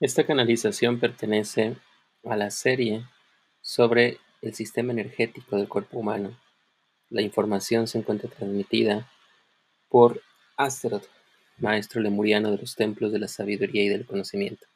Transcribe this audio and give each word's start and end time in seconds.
Esta 0.00 0.26
canalización 0.26 0.98
pertenece 0.98 1.76
a 2.24 2.36
la 2.36 2.50
serie 2.50 3.04
sobre 3.62 4.18
el 4.42 4.52
sistema 4.52 4.92
energético 4.92 5.56
del 5.56 5.68
cuerpo 5.68 5.98
humano. 5.98 6.36
La 7.10 7.22
información 7.22 7.86
se 7.86 7.98
encuentra 7.98 8.28
transmitida 8.28 9.08
por 9.88 10.20
Astaroth, 10.56 11.06
maestro 11.58 12.00
lemuriano 12.00 12.50
de 12.50 12.58
los 12.58 12.74
templos 12.74 13.12
de 13.12 13.20
la 13.20 13.28
sabiduría 13.28 13.84
y 13.84 13.88
del 13.88 14.04
conocimiento. 14.04 14.66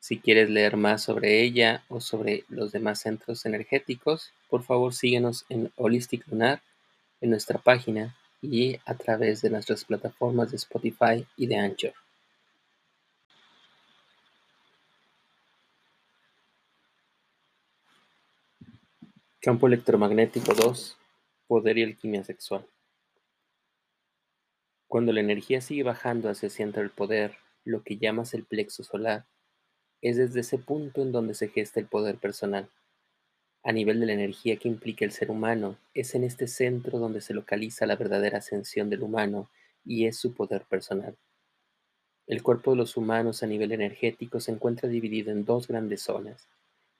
Si 0.00 0.18
quieres 0.18 0.48
leer 0.48 0.78
más 0.78 1.02
sobre 1.02 1.42
ella 1.42 1.84
o 1.88 2.00
sobre 2.00 2.44
los 2.48 2.72
demás 2.72 3.00
centros 3.00 3.44
energéticos, 3.44 4.32
por 4.48 4.62
favor 4.62 4.94
síguenos 4.94 5.44
en 5.50 5.70
Holistic 5.76 6.26
Lunar, 6.28 6.62
en 7.20 7.30
nuestra 7.30 7.58
página 7.58 8.16
y 8.40 8.78
a 8.86 8.94
través 8.94 9.42
de 9.42 9.50
nuestras 9.50 9.84
plataformas 9.84 10.50
de 10.50 10.56
Spotify 10.56 11.26
y 11.36 11.46
de 11.46 11.56
Anchor. 11.56 12.03
Campo 19.44 19.66
electromagnético 19.66 20.54
2. 20.54 20.96
Poder 21.48 21.76
y 21.76 21.82
alquimia 21.82 22.24
sexual. 22.24 22.66
Cuando 24.88 25.12
la 25.12 25.20
energía 25.20 25.60
sigue 25.60 25.82
bajando 25.82 26.30
hacia 26.30 26.46
el 26.46 26.50
centro 26.50 26.80
del 26.80 26.90
poder, 26.90 27.36
lo 27.62 27.82
que 27.82 27.98
llamas 27.98 28.32
el 28.32 28.44
plexo 28.44 28.84
solar, 28.84 29.26
es 30.00 30.16
desde 30.16 30.40
ese 30.40 30.56
punto 30.56 31.02
en 31.02 31.12
donde 31.12 31.34
se 31.34 31.48
gesta 31.48 31.78
el 31.78 31.84
poder 31.84 32.16
personal. 32.16 32.70
A 33.62 33.72
nivel 33.72 34.00
de 34.00 34.06
la 34.06 34.14
energía 34.14 34.56
que 34.56 34.68
implica 34.68 35.04
el 35.04 35.12
ser 35.12 35.30
humano, 35.30 35.76
es 35.92 36.14
en 36.14 36.24
este 36.24 36.46
centro 36.46 36.98
donde 36.98 37.20
se 37.20 37.34
localiza 37.34 37.84
la 37.84 37.96
verdadera 37.96 38.38
ascensión 38.38 38.88
del 38.88 39.02
humano 39.02 39.50
y 39.84 40.06
es 40.06 40.16
su 40.16 40.32
poder 40.32 40.62
personal. 40.62 41.18
El 42.26 42.42
cuerpo 42.42 42.70
de 42.70 42.78
los 42.78 42.96
humanos 42.96 43.42
a 43.42 43.46
nivel 43.46 43.72
energético 43.72 44.40
se 44.40 44.52
encuentra 44.52 44.88
dividido 44.88 45.32
en 45.32 45.44
dos 45.44 45.68
grandes 45.68 46.00
zonas, 46.00 46.48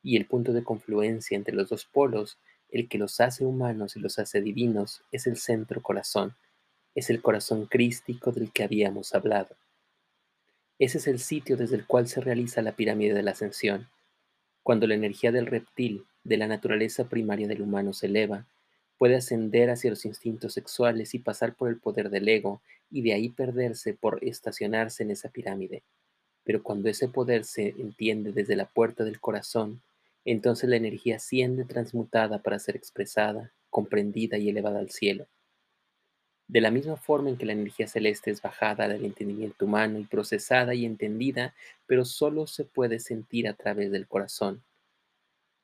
y 0.04 0.16
el 0.16 0.26
punto 0.26 0.52
de 0.52 0.62
confluencia 0.62 1.34
entre 1.34 1.54
los 1.54 1.70
dos 1.70 1.86
polos, 1.86 2.38
el 2.70 2.88
que 2.88 2.98
los 2.98 3.20
hace 3.20 3.44
humanos 3.44 3.96
y 3.96 4.00
los 4.00 4.18
hace 4.18 4.42
divinos, 4.42 5.02
es 5.10 5.26
el 5.26 5.38
centro 5.38 5.82
corazón, 5.82 6.36
es 6.94 7.08
el 7.10 7.22
corazón 7.22 7.66
crístico 7.66 8.30
del 8.30 8.52
que 8.52 8.62
habíamos 8.62 9.14
hablado. 9.14 9.56
Ese 10.78 10.98
es 10.98 11.06
el 11.06 11.18
sitio 11.18 11.56
desde 11.56 11.76
el 11.76 11.86
cual 11.86 12.06
se 12.06 12.20
realiza 12.20 12.60
la 12.60 12.72
pirámide 12.72 13.14
de 13.14 13.22
la 13.22 13.30
ascensión. 13.30 13.88
Cuando 14.62 14.86
la 14.86 14.94
energía 14.94 15.32
del 15.32 15.46
reptil, 15.46 16.04
de 16.22 16.36
la 16.36 16.46
naturaleza 16.46 17.08
primaria 17.08 17.48
del 17.48 17.62
humano 17.62 17.92
se 17.92 18.06
eleva, 18.06 18.46
puede 18.98 19.16
ascender 19.16 19.70
hacia 19.70 19.90
los 19.90 20.04
instintos 20.04 20.52
sexuales 20.52 21.14
y 21.14 21.18
pasar 21.18 21.54
por 21.54 21.68
el 21.68 21.78
poder 21.78 22.10
del 22.10 22.28
ego 22.28 22.60
y 22.90 23.02
de 23.02 23.14
ahí 23.14 23.28
perderse 23.28 23.94
por 23.94 24.22
estacionarse 24.22 25.02
en 25.02 25.12
esa 25.12 25.30
pirámide. 25.30 25.82
Pero 26.44 26.62
cuando 26.62 26.88
ese 26.88 27.08
poder 27.08 27.44
se 27.44 27.68
entiende 27.78 28.32
desde 28.32 28.56
la 28.56 28.66
puerta 28.66 29.04
del 29.04 29.20
corazón, 29.20 29.80
entonces 30.24 30.68
la 30.70 30.76
energía 30.76 31.16
asciende 31.16 31.64
transmutada 31.64 32.40
para 32.42 32.58
ser 32.58 32.76
expresada, 32.76 33.52
comprendida 33.70 34.38
y 34.38 34.48
elevada 34.48 34.78
al 34.78 34.90
cielo. 34.90 35.26
De 36.46 36.60
la 36.60 36.70
misma 36.70 36.96
forma 36.96 37.30
en 37.30 37.36
que 37.36 37.46
la 37.46 37.52
energía 37.52 37.88
celeste 37.88 38.30
es 38.30 38.42
bajada 38.42 38.86
del 38.86 39.04
entendimiento 39.04 39.64
humano 39.64 39.98
y 39.98 40.04
procesada 40.04 40.74
y 40.74 40.84
entendida, 40.84 41.54
pero 41.86 42.04
solo 42.04 42.46
se 42.46 42.64
puede 42.64 43.00
sentir 43.00 43.48
a 43.48 43.54
través 43.54 43.90
del 43.90 44.06
corazón. 44.06 44.62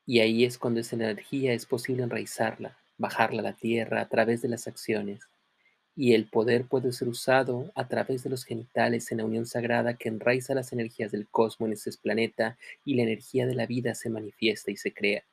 Y 0.05 0.19
ahí 0.19 0.43
es 0.43 0.57
cuando 0.57 0.79
esa 0.79 0.95
energía 0.95 1.53
es 1.53 1.65
posible 1.65 2.03
enraizarla, 2.03 2.77
bajarla 2.97 3.41
a 3.41 3.43
la 3.43 3.53
tierra 3.53 4.01
a 4.01 4.09
través 4.09 4.41
de 4.41 4.49
las 4.49 4.67
acciones. 4.67 5.30
Y 5.95 6.13
el 6.15 6.29
poder 6.29 6.65
puede 6.65 6.91
ser 6.91 7.07
usado 7.07 7.71
a 7.75 7.87
través 7.87 8.23
de 8.23 8.29
los 8.29 8.43
genitales 8.43 9.11
en 9.11 9.19
la 9.19 9.25
unión 9.25 9.45
sagrada 9.45 9.93
que 9.95 10.09
enraiza 10.09 10.53
las 10.53 10.73
energías 10.73 11.11
del 11.11 11.29
cosmos 11.29 11.67
en 11.67 11.73
este 11.73 11.91
planeta 12.01 12.57
y 12.83 12.95
la 12.95 13.03
energía 13.03 13.45
de 13.47 13.55
la 13.55 13.65
vida 13.65 13.95
se 13.95 14.09
manifiesta 14.09 14.71
y 14.71 14.77
se 14.77 14.93
crea. 14.93 15.23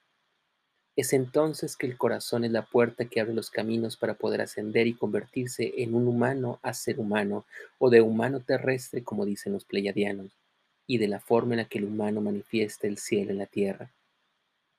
Es 0.96 1.14
entonces 1.14 1.78
que 1.78 1.86
el 1.86 1.96
corazón 1.96 2.44
es 2.44 2.52
la 2.52 2.66
puerta 2.66 3.06
que 3.06 3.20
abre 3.22 3.32
los 3.32 3.50
caminos 3.50 3.96
para 3.96 4.14
poder 4.18 4.42
ascender 4.42 4.86
y 4.86 4.92
convertirse 4.92 5.72
en 5.78 5.94
un 5.94 6.06
humano 6.06 6.60
a 6.62 6.74
ser 6.74 7.00
humano, 7.00 7.46
o 7.78 7.88
de 7.88 8.02
humano 8.02 8.40
terrestre, 8.40 9.02
como 9.02 9.24
dicen 9.24 9.54
los 9.54 9.64
pleiadianos, 9.64 10.36
y 10.86 10.98
de 10.98 11.08
la 11.08 11.20
forma 11.20 11.54
en 11.54 11.58
la 11.60 11.64
que 11.64 11.78
el 11.78 11.84
humano 11.84 12.20
manifiesta 12.20 12.86
el 12.86 12.98
cielo 12.98 13.30
en 13.30 13.38
la 13.38 13.46
tierra. 13.46 13.90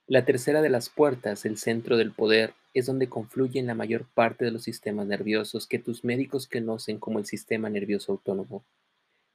La 0.09 0.25
tercera 0.25 0.63
de 0.63 0.69
las 0.69 0.89
puertas, 0.89 1.45
el 1.45 1.59
centro 1.59 1.95
del 1.95 2.11
poder, 2.11 2.55
es 2.73 2.87
donde 2.87 3.09
confluyen 3.09 3.67
la 3.67 3.75
mayor 3.75 4.07
parte 4.15 4.43
de 4.43 4.49
los 4.49 4.63
sistemas 4.63 5.05
nerviosos 5.05 5.67
que 5.67 5.77
tus 5.77 6.03
médicos 6.03 6.47
conocen 6.47 6.97
como 6.97 7.19
el 7.19 7.27
sistema 7.27 7.69
nervioso 7.69 8.13
autónomo. 8.13 8.63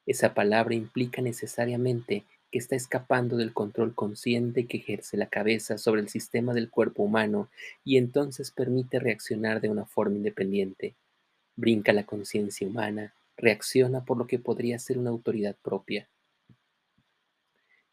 Esa 0.04 0.34
palabra 0.34 0.74
implica 0.74 1.22
necesariamente 1.22 2.24
que 2.50 2.58
está 2.58 2.74
escapando 2.74 3.36
del 3.36 3.52
control 3.52 3.94
consciente 3.94 4.66
que 4.66 4.78
ejerce 4.78 5.16
la 5.16 5.28
cabeza 5.28 5.78
sobre 5.78 6.00
el 6.00 6.08
sistema 6.08 6.52
del 6.54 6.68
cuerpo 6.68 7.04
humano 7.04 7.48
y 7.84 7.96
entonces 7.96 8.50
permite 8.50 8.98
reaccionar 8.98 9.60
de 9.60 9.68
una 9.68 9.86
forma 9.86 10.16
independiente. 10.16 10.96
Brinca 11.54 11.92
la 11.92 12.04
conciencia 12.04 12.66
humana, 12.66 13.14
reacciona 13.36 14.04
por 14.04 14.16
lo 14.16 14.26
que 14.26 14.40
podría 14.40 14.80
ser 14.80 14.98
una 14.98 15.10
autoridad 15.10 15.54
propia. 15.62 16.08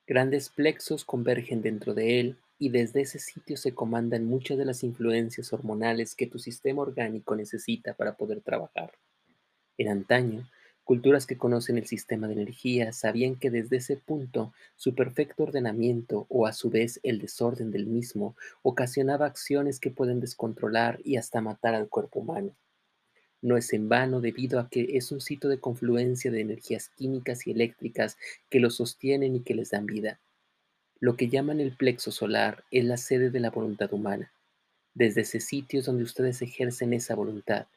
Grandes 0.07 0.49
plexos 0.49 1.05
convergen 1.05 1.61
dentro 1.61 1.93
de 1.93 2.19
él 2.19 2.37
y 2.61 2.69
desde 2.69 3.01
ese 3.01 3.17
sitio 3.17 3.57
se 3.57 3.73
comandan 3.73 4.25
muchas 4.25 4.55
de 4.55 4.65
las 4.65 4.83
influencias 4.83 5.51
hormonales 5.51 6.13
que 6.13 6.27
tu 6.27 6.37
sistema 6.37 6.83
orgánico 6.83 7.35
necesita 7.35 7.95
para 7.95 8.15
poder 8.15 8.41
trabajar. 8.41 8.91
En 9.79 9.89
antaño, 9.89 10.47
Culturas 10.83 11.25
que 11.25 11.37
conocen 11.37 11.77
el 11.77 11.87
sistema 11.87 12.27
de 12.27 12.33
energía 12.33 12.91
sabían 12.91 13.35
que 13.35 13.49
desde 13.49 13.77
ese 13.77 13.97
punto 13.97 14.53
su 14.75 14.93
perfecto 14.93 15.43
ordenamiento 15.43 16.25
o 16.27 16.45
a 16.45 16.53
su 16.53 16.69
vez 16.69 16.99
el 17.01 17.19
desorden 17.19 17.71
del 17.71 17.87
mismo 17.87 18.35
ocasionaba 18.61 19.25
acciones 19.25 19.79
que 19.79 19.89
pueden 19.89 20.19
descontrolar 20.19 20.99
y 21.03 21.17
hasta 21.17 21.41
matar 21.41 21.75
al 21.75 21.87
cuerpo 21.87 22.19
humano. 22.19 22.55
No 23.41 23.57
es 23.57 23.73
en 23.73 23.89
vano 23.89 24.21
debido 24.21 24.59
a 24.59 24.69
que 24.69 24.97
es 24.97 25.11
un 25.11 25.21
sitio 25.21 25.49
de 25.49 25.59
confluencia 25.59 26.29
de 26.29 26.41
energías 26.41 26.89
químicas 26.89 27.47
y 27.47 27.51
eléctricas 27.51 28.17
que 28.49 28.59
lo 28.59 28.69
sostienen 28.69 29.35
y 29.35 29.39
que 29.41 29.55
les 29.55 29.71
dan 29.71 29.85
vida. 29.87 30.19
Lo 31.01 31.17
que 31.17 31.27
llaman 31.27 31.59
el 31.59 31.75
plexo 31.75 32.13
solar 32.13 32.63
es 32.71 32.85
la 32.85 32.95
sede 32.95 33.29
de 33.29 33.41
la 33.41 33.49
voluntad 33.49 33.91
humana. 33.91 34.31
Desde 34.93 35.21
ese 35.21 35.39
sitio 35.41 35.79
es 35.81 35.85
donde 35.85 36.03
ustedes 36.03 36.41
ejercen 36.41 36.93
esa 36.93 37.15
voluntad 37.15 37.67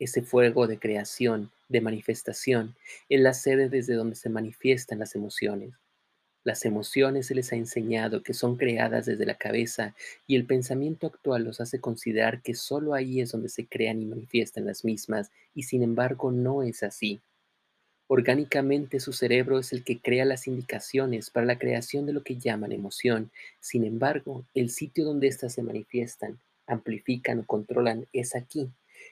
ese 0.00 0.22
fuego 0.22 0.66
de 0.66 0.78
creación, 0.80 1.52
de 1.68 1.80
manifestación, 1.80 2.74
es 3.08 3.20
la 3.20 3.34
sede 3.34 3.68
desde 3.68 3.94
donde 3.94 4.16
se 4.16 4.30
manifiestan 4.30 4.98
las 4.98 5.14
emociones. 5.14 5.74
Las 6.44 6.64
emociones 6.64 7.26
se 7.26 7.34
les 7.34 7.52
ha 7.52 7.56
enseñado 7.56 8.22
que 8.22 8.34
son 8.34 8.56
creadas 8.56 9.06
desde 9.06 9.26
la 9.26 9.36
cabeza 9.36 9.94
y 10.26 10.36
el 10.36 10.46
pensamiento 10.46 11.06
actual 11.08 11.44
los 11.44 11.60
hace 11.60 11.80
considerar 11.80 12.42
que 12.42 12.54
solo 12.54 12.94
ahí 12.94 13.20
es 13.20 13.32
donde 13.32 13.48
se 13.48 13.66
crean 13.66 14.02
y 14.02 14.06
manifiestan 14.06 14.66
las 14.66 14.84
mismas, 14.84 15.30
y 15.54 15.64
sin 15.64 15.82
embargo 15.82 16.32
no 16.32 16.62
es 16.62 16.82
así. 16.82 17.20
Orgánicamente 18.12 18.98
su 18.98 19.12
cerebro 19.12 19.60
es 19.60 19.72
el 19.72 19.84
que 19.84 20.00
crea 20.00 20.24
las 20.24 20.48
indicaciones 20.48 21.30
para 21.30 21.46
la 21.46 21.60
creación 21.60 22.06
de 22.06 22.12
lo 22.12 22.24
que 22.24 22.34
llaman 22.34 22.72
emoción, 22.72 23.30
sin 23.60 23.84
embargo 23.84 24.44
el 24.52 24.70
sitio 24.70 25.04
donde 25.04 25.28
éstas 25.28 25.52
se 25.52 25.62
manifiestan, 25.62 26.40
amplifican 26.66 27.38
o 27.38 27.46
controlan 27.46 28.08
es 28.12 28.34
aquí, 28.34 28.68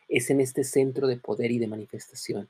es 0.09 0.31
en 0.31 0.41
este 0.41 0.64
centro 0.64 1.06
de 1.06 1.16
poder 1.16 1.53
y 1.53 1.60
de 1.60 1.69
manifestación. 1.69 2.48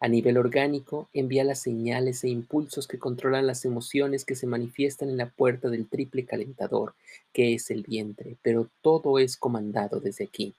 A 0.00 0.08
nivel 0.08 0.38
orgánico, 0.38 1.10
envía 1.12 1.44
las 1.44 1.60
señales 1.60 2.24
e 2.24 2.30
impulsos 2.30 2.88
que 2.88 2.98
controlan 2.98 3.46
las 3.46 3.66
emociones 3.66 4.24
que 4.24 4.36
se 4.36 4.46
manifiestan 4.46 5.10
en 5.10 5.18
la 5.18 5.28
puerta 5.28 5.68
del 5.68 5.86
triple 5.90 6.24
calentador, 6.24 6.94
que 7.34 7.52
es 7.52 7.70
el 7.70 7.82
vientre, 7.82 8.38
pero 8.40 8.70
todo 8.80 9.18
es 9.18 9.36
comandado 9.36 10.00
desde 10.00 10.24
aquí. 10.24 10.54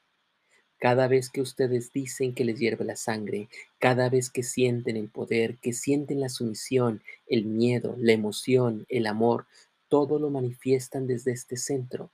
Cada 0.82 1.08
vez 1.08 1.30
que 1.30 1.42
ustedes 1.42 1.94
dicen 1.94 2.34
que 2.34 2.44
les 2.44 2.58
hierve 2.58 2.84
la 2.84 2.96
sangre, 2.96 3.50
cada 3.78 4.10
vez 4.10 4.32
que 4.32 4.42
sienten 4.42 4.98
el 4.98 5.10
poder, 5.10 5.60
que 5.60 5.74
sienten 5.74 6.20
la 6.20 6.28
sumisión, 6.28 7.04
el 7.28 7.46
miedo, 7.46 7.96
la 8.00 8.14
emoción, 8.14 8.88
el 8.90 9.06
amor, 9.06 9.46
todo 9.90 10.18
lo 10.18 10.32
manifiestan 10.32 11.06
desde 11.06 11.34
este 11.34 11.56
centro. 11.56 12.10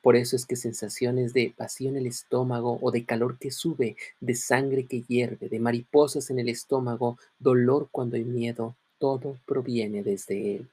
Por 0.00 0.16
eso 0.16 0.34
es 0.34 0.46
que 0.46 0.56
sensaciones 0.56 1.34
de 1.34 1.52
vacío 1.58 1.90
en 1.90 1.98
el 1.98 2.06
estómago 2.06 2.78
o 2.80 2.90
de 2.90 3.04
calor 3.04 3.38
que 3.38 3.50
sube, 3.50 3.96
de 4.18 4.34
sangre 4.34 4.86
que 4.86 5.02
hierve, 5.02 5.50
de 5.50 5.60
mariposas 5.60 6.30
en 6.30 6.38
el 6.38 6.48
estómago, 6.48 7.18
dolor 7.38 7.90
cuando 7.92 8.16
hay 8.16 8.24
miedo, 8.24 8.76
todo 8.96 9.38
proviene 9.44 10.02
desde 10.02 10.56
él. 10.56 10.70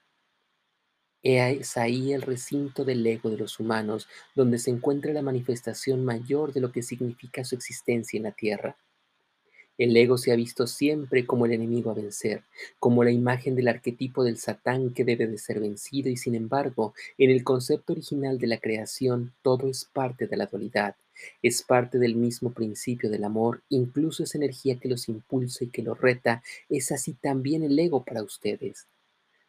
Es 1.23 1.77
ahí 1.77 2.13
el 2.13 2.21
recinto 2.21 2.85
del 2.85 3.05
ego 3.05 3.29
de 3.29 3.37
los 3.37 3.59
humanos, 3.59 4.07
donde 4.35 4.59
se 4.59 4.69
encuentra 4.69 5.13
la 5.13 5.21
manifestación 5.21 6.05
mayor 6.05 6.53
de 6.53 6.61
lo 6.61 6.71
que 6.71 6.83
significa 6.83 7.43
su 7.43 7.55
existencia 7.55 8.17
en 8.17 8.23
la 8.23 8.31
tierra. 8.31 8.77
El 9.77 9.95
ego 9.95 10.17
se 10.17 10.31
ha 10.31 10.35
visto 10.35 10.65
siempre 10.65 11.27
como 11.27 11.45
el 11.45 11.51
enemigo 11.51 11.91
a 11.91 11.93
vencer, 11.93 12.43
como 12.79 13.03
la 13.03 13.11
imagen 13.11 13.55
del 13.55 13.67
arquetipo 13.67 14.23
del 14.23 14.37
Satán 14.37 14.91
que 14.91 15.05
debe 15.05 15.27
de 15.27 15.37
ser 15.37 15.59
vencido 15.59 16.09
y 16.09 16.17
sin 16.17 16.33
embargo, 16.33 16.95
en 17.19 17.29
el 17.29 17.43
concepto 17.43 17.93
original 17.93 18.39
de 18.39 18.47
la 18.47 18.57
creación, 18.57 19.33
todo 19.43 19.69
es 19.69 19.85
parte 19.85 20.25
de 20.25 20.37
la 20.37 20.47
dualidad, 20.47 20.95
es 21.43 21.61
parte 21.61 21.99
del 21.99 22.15
mismo 22.15 22.53
principio 22.53 23.09
del 23.11 23.23
amor, 23.23 23.61
incluso 23.69 24.23
esa 24.23 24.39
energía 24.39 24.79
que 24.79 24.89
los 24.89 25.09
impulsa 25.09 25.63
y 25.63 25.69
que 25.69 25.83
los 25.83 25.99
reta, 25.99 26.41
es 26.69 26.91
así 26.91 27.13
también 27.13 27.61
el 27.63 27.77
ego 27.77 28.03
para 28.03 28.23
ustedes. 28.23 28.87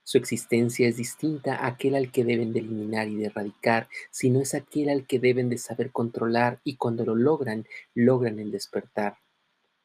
Su 0.08 0.16
existencia 0.16 0.88
es 0.88 0.96
distinta 0.96 1.56
a 1.56 1.66
aquel 1.66 1.94
al 1.94 2.10
que 2.10 2.24
deben 2.24 2.54
de 2.54 2.60
eliminar 2.60 3.08
y 3.08 3.16
de 3.16 3.26
erradicar, 3.26 3.90
sino 4.10 4.40
es 4.40 4.54
aquel 4.54 4.88
al 4.88 5.06
que 5.06 5.18
deben 5.18 5.50
de 5.50 5.58
saber 5.58 5.90
controlar 5.90 6.60
y 6.64 6.76
cuando 6.76 7.04
lo 7.04 7.14
logran, 7.14 7.66
logran 7.94 8.38
el 8.38 8.50
despertar. 8.50 9.18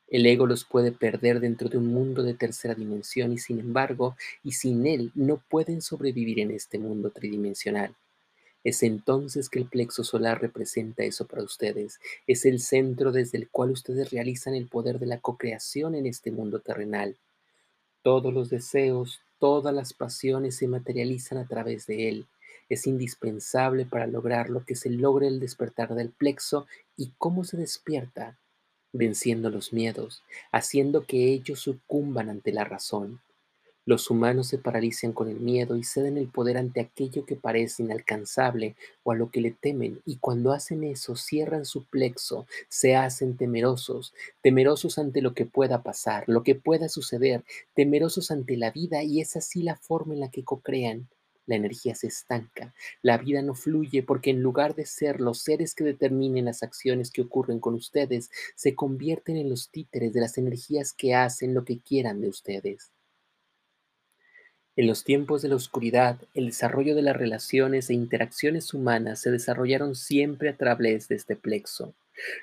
El 0.08 0.26
ego 0.26 0.48
los 0.48 0.64
puede 0.64 0.94
perder 0.94 1.42
dentro 1.42 1.68
de 1.68 1.78
un 1.78 1.88
mundo 1.88 2.24
de 2.24 2.36
tercera 2.36 2.74
dimensión 2.74 3.34
y 3.34 3.38
sin 3.38 3.60
embargo, 3.60 4.16
y 4.44 4.54
sin 4.54 4.88
él, 4.88 5.12
no 5.14 5.44
pueden 5.50 5.82
sobrevivir 5.82 6.40
en 6.40 6.52
este 6.52 6.80
mundo 6.80 7.10
tridimensional. 7.10 7.94
Es 8.64 8.82
entonces 8.82 9.50
que 9.50 9.60
el 9.60 9.66
plexo 9.66 10.06
solar 10.06 10.42
representa 10.42 11.04
eso 11.04 11.28
para 11.28 11.44
ustedes. 11.44 12.00
Es 12.28 12.46
el 12.46 12.62
centro 12.62 13.12
desde 13.12 13.40
el 13.40 13.50
cual 13.50 13.72
ustedes 13.72 14.10
realizan 14.12 14.56
el 14.56 14.70
poder 14.70 15.00
de 15.00 15.08
la 15.08 15.20
co-creación 15.20 15.96
en 15.96 16.06
este 16.06 16.32
mundo 16.32 16.62
terrenal. 16.62 17.18
Todos 18.04 18.34
los 18.34 18.50
deseos, 18.50 19.20
todas 19.44 19.76
las 19.76 19.92
pasiones 19.92 20.56
se 20.56 20.70
materializan 20.70 21.38
a 21.38 21.46
través 21.46 21.86
de 21.86 22.08
él. 22.08 22.28
Es 22.70 22.88
indispensable 22.88 23.86
para 23.86 24.08
lograrlo 24.08 24.64
que 24.66 24.74
se 24.74 24.90
logre 24.90 25.28
el 25.28 25.42
despertar 25.42 25.96
del 25.96 26.12
plexo 26.12 26.66
y 26.96 27.12
cómo 27.18 27.44
se 27.44 27.58
despierta, 27.58 28.38
venciendo 28.94 29.50
los 29.50 29.74
miedos, 29.74 30.24
haciendo 30.54 31.06
que 31.06 31.34
ellos 31.34 31.60
sucumban 31.60 32.30
ante 32.30 32.54
la 32.54 32.64
razón. 32.64 33.20
Los 33.86 34.10
humanos 34.10 34.48
se 34.48 34.58
paralizan 34.58 35.14
con 35.14 35.30
el 35.30 35.40
miedo 35.40 35.76
y 35.78 35.84
ceden 35.84 36.18
el 36.18 36.28
poder 36.30 36.58
ante 36.58 36.80
aquello 36.82 37.26
que 37.26 37.36
parece 37.36 37.84
inalcanzable 37.84 38.76
o 39.04 39.12
a 39.12 39.16
lo 39.16 39.30
que 39.30 39.42
le 39.42 39.52
temen, 39.52 40.02
y 40.06 40.18
cuando 40.18 40.54
hacen 40.54 40.84
eso 40.86 41.16
cierran 41.18 41.66
su 41.66 41.86
plexo, 41.86 42.48
se 42.70 42.96
hacen 42.96 43.36
temerosos, 43.36 44.14
temerosos 44.42 44.98
ante 44.98 45.22
lo 45.22 45.34
que 45.34 45.46
pueda 45.46 45.84
pasar, 45.84 46.24
lo 46.28 46.44
que 46.44 46.56
pueda 46.56 46.88
suceder, 46.88 47.44
temerosos 47.74 48.32
ante 48.32 48.56
la 48.56 48.72
vida, 48.72 49.04
y 49.04 49.20
es 49.20 49.36
así 49.36 49.62
la 49.64 49.76
forma 49.76 50.14
en 50.14 50.22
la 50.22 50.32
que 50.32 50.46
co-crean. 50.46 51.10
La 51.46 51.56
energía 51.56 51.94
se 51.94 52.08
estanca, 52.08 52.74
la 53.02 53.18
vida 53.18 53.42
no 53.42 53.54
fluye 53.54 54.02
porque 54.02 54.30
en 54.30 54.42
lugar 54.42 54.76
de 54.76 54.86
ser 54.86 55.20
los 55.20 55.40
seres 55.42 55.76
que 55.76 55.84
determinen 55.84 56.46
las 56.46 56.64
acciones 56.64 57.12
que 57.12 57.22
ocurren 57.22 57.60
con 57.60 57.74
ustedes, 57.74 58.32
se 58.56 58.76
convierten 58.76 59.36
en 59.36 59.50
los 59.50 59.70
títeres 59.70 60.14
de 60.14 60.22
las 60.22 60.38
energías 60.38 60.94
que 60.94 61.16
hacen 61.16 61.54
lo 61.54 61.66
que 61.66 61.80
quieran 61.80 62.22
de 62.22 62.30
ustedes. 62.30 62.93
En 64.76 64.88
los 64.88 65.04
tiempos 65.04 65.44
de 65.44 65.50
la 65.50 65.56
oscuridad, 65.56 66.18
el 66.34 66.48
desarrollo 66.48 66.96
de 66.96 67.04
las 67.04 67.16
relaciones 67.16 67.92
e 67.92 67.94
interacciones 67.94 68.74
humanas 68.74 69.20
se 69.20 69.30
desarrollaron 69.30 69.94
siempre 69.94 70.50
a 70.50 70.58
través 70.58 71.08
de 71.08 71.14
este 71.14 71.36
plexo. 71.36 71.94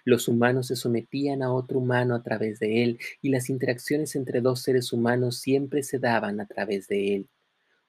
Los 0.04 0.28
humanos 0.28 0.68
se 0.68 0.76
sometían 0.76 1.42
a 1.42 1.52
otro 1.52 1.80
humano 1.80 2.14
a 2.14 2.22
través 2.22 2.60
de 2.60 2.84
él 2.84 3.00
y 3.20 3.30
las 3.30 3.50
interacciones 3.50 4.14
entre 4.14 4.40
dos 4.40 4.62
seres 4.62 4.92
humanos 4.92 5.38
siempre 5.38 5.82
se 5.82 5.98
daban 5.98 6.40
a 6.40 6.46
través 6.46 6.86
de 6.86 7.16
él. 7.16 7.28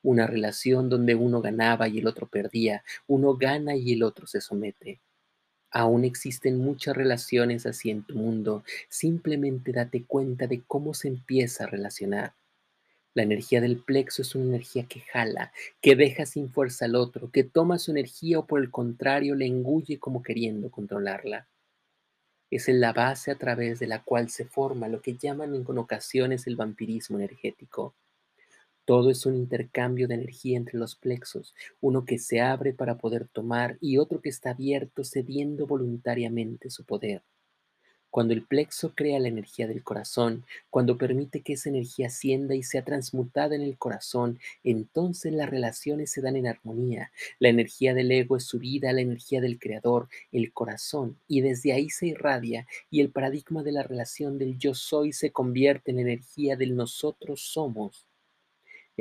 Una 0.02 0.26
relación 0.26 0.90
donde 0.90 1.14
uno 1.14 1.40
ganaba 1.42 1.88
y 1.88 2.00
el 2.00 2.08
otro 2.08 2.28
perdía, 2.28 2.84
uno 3.06 3.36
gana 3.36 3.76
y 3.76 3.94
el 3.94 4.02
otro 4.02 4.26
se 4.26 4.42
somete. 4.42 5.02
Aún 5.70 6.04
existen 6.04 6.58
muchas 6.58 6.98
relaciones 6.98 7.68
así 7.68 7.92
en 7.92 8.02
tu 8.02 8.16
mundo, 8.16 8.64
simplemente 8.90 9.72
date 9.72 10.04
cuenta 10.04 10.48
de 10.48 10.64
cómo 10.68 10.96
se 10.96 11.10
empieza 11.10 11.66
a 11.66 11.68
relacionar. 11.68 12.34
La 13.14 13.24
energía 13.24 13.60
del 13.60 13.78
plexo 13.78 14.22
es 14.22 14.36
una 14.36 14.46
energía 14.46 14.86
que 14.88 15.02
jala, 15.02 15.52
que 15.82 15.98
deja 15.98 16.26
sin 16.26 16.50
fuerza 16.50 16.86
al 16.86 16.96
otro, 16.96 17.30
que 17.30 17.44
toma 17.44 17.78
su 17.78 17.92
energía 17.92 18.40
o 18.40 18.48
por 18.48 18.62
el 18.62 18.72
contrario 18.72 19.36
le 19.36 19.46
engulle 19.46 20.00
como 20.00 20.24
queriendo 20.24 20.72
controlarla. 20.72 21.50
Es 22.50 22.70
en 22.70 22.80
la 22.80 22.94
base 22.94 23.32
a 23.32 23.36
través 23.36 23.80
de 23.80 23.88
la 23.88 24.04
cual 24.04 24.30
se 24.30 24.46
forma 24.46 24.88
lo 24.88 25.02
que 25.02 25.18
llaman 25.18 25.54
en 25.56 25.78
ocasiones 25.78 26.48
el 26.48 26.56
vampirismo 26.56 27.18
energético. 27.18 27.96
Todo 28.86 29.10
es 29.10 29.26
un 29.26 29.36
intercambio 29.36 30.08
de 30.08 30.16
energía 30.16 30.58
entre 30.58 30.80
los 30.80 30.96
plexos, 30.96 31.54
uno 31.82 32.06
que 32.06 32.18
se 32.18 32.40
abre 32.40 32.74
para 32.74 32.98
poder 32.98 33.28
tomar 33.28 33.78
y 33.82 33.98
otro 33.98 34.22
que 34.22 34.30
está 34.30 34.52
abierto 34.52 35.04
cediendo 35.04 35.68
voluntariamente 35.68 36.70
su 36.70 36.86
poder. 36.86 37.24
Cuando 38.12 38.34
el 38.34 38.44
plexo 38.44 38.94
crea 38.94 39.20
la 39.20 39.30
energía 39.30 39.68
del 39.68 39.84
corazón, 39.84 40.44
cuando 40.70 40.98
permite 40.98 41.42
que 41.42 41.54
esa 41.54 41.70
energía 41.70 42.08
ascienda 42.08 42.56
y 42.56 42.62
sea 42.62 42.84
transmutada 42.84 43.56
en 43.56 43.62
el 43.62 43.78
corazón, 43.78 44.38
entonces 44.66 45.34
las 45.34 45.50
relaciones 45.50 46.12
se 46.12 46.22
dan 46.22 46.36
en 46.36 46.46
armonía. 46.46 47.12
La 47.40 47.50
energía 47.50 47.94
del 47.94 48.12
ego 48.12 48.36
es 48.36 48.44
subida 48.44 48.90
a 48.90 48.94
la 48.94 49.02
energía 49.02 49.40
del 49.40 49.60
creador, 49.60 50.10
el 50.34 50.52
corazón, 50.52 51.18
y 51.28 51.40
desde 51.42 51.72
ahí 51.72 51.90
se 51.90 52.08
irradia 52.08 52.68
y 52.90 53.00
el 53.00 53.12
paradigma 53.12 53.64
de 53.64 53.72
la 53.72 53.84
relación 53.84 54.38
del 54.38 54.58
yo 54.58 54.76
soy 54.76 55.14
se 55.14 55.32
convierte 55.32 55.92
en 55.92 56.00
energía 56.00 56.58
del 56.58 56.76
nosotros 56.76 57.42
somos. 57.42 58.11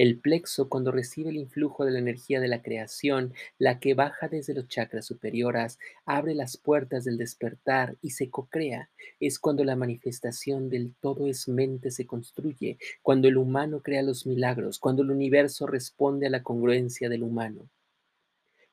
El 0.00 0.18
plexo, 0.18 0.70
cuando 0.70 0.92
recibe 0.92 1.28
el 1.28 1.36
influjo 1.36 1.84
de 1.84 1.90
la 1.90 1.98
energía 1.98 2.40
de 2.40 2.48
la 2.48 2.62
creación, 2.62 3.34
la 3.58 3.80
que 3.80 3.92
baja 3.92 4.28
desde 4.28 4.54
los 4.54 4.66
chakras 4.66 5.04
superiores, 5.04 5.78
abre 6.06 6.34
las 6.34 6.56
puertas 6.56 7.04
del 7.04 7.18
despertar 7.18 7.98
y 8.00 8.12
se 8.12 8.30
cocrea. 8.30 8.88
Es 9.20 9.38
cuando 9.38 9.62
la 9.62 9.76
manifestación 9.76 10.70
del 10.70 10.94
todo 11.02 11.26
es 11.26 11.48
mente 11.48 11.90
se 11.90 12.06
construye, 12.06 12.78
cuando 13.02 13.28
el 13.28 13.36
humano 13.36 13.82
crea 13.82 14.00
los 14.00 14.26
milagros, 14.26 14.78
cuando 14.78 15.02
el 15.02 15.10
universo 15.10 15.66
responde 15.66 16.28
a 16.28 16.30
la 16.30 16.42
congruencia 16.42 17.10
del 17.10 17.22
humano. 17.22 17.68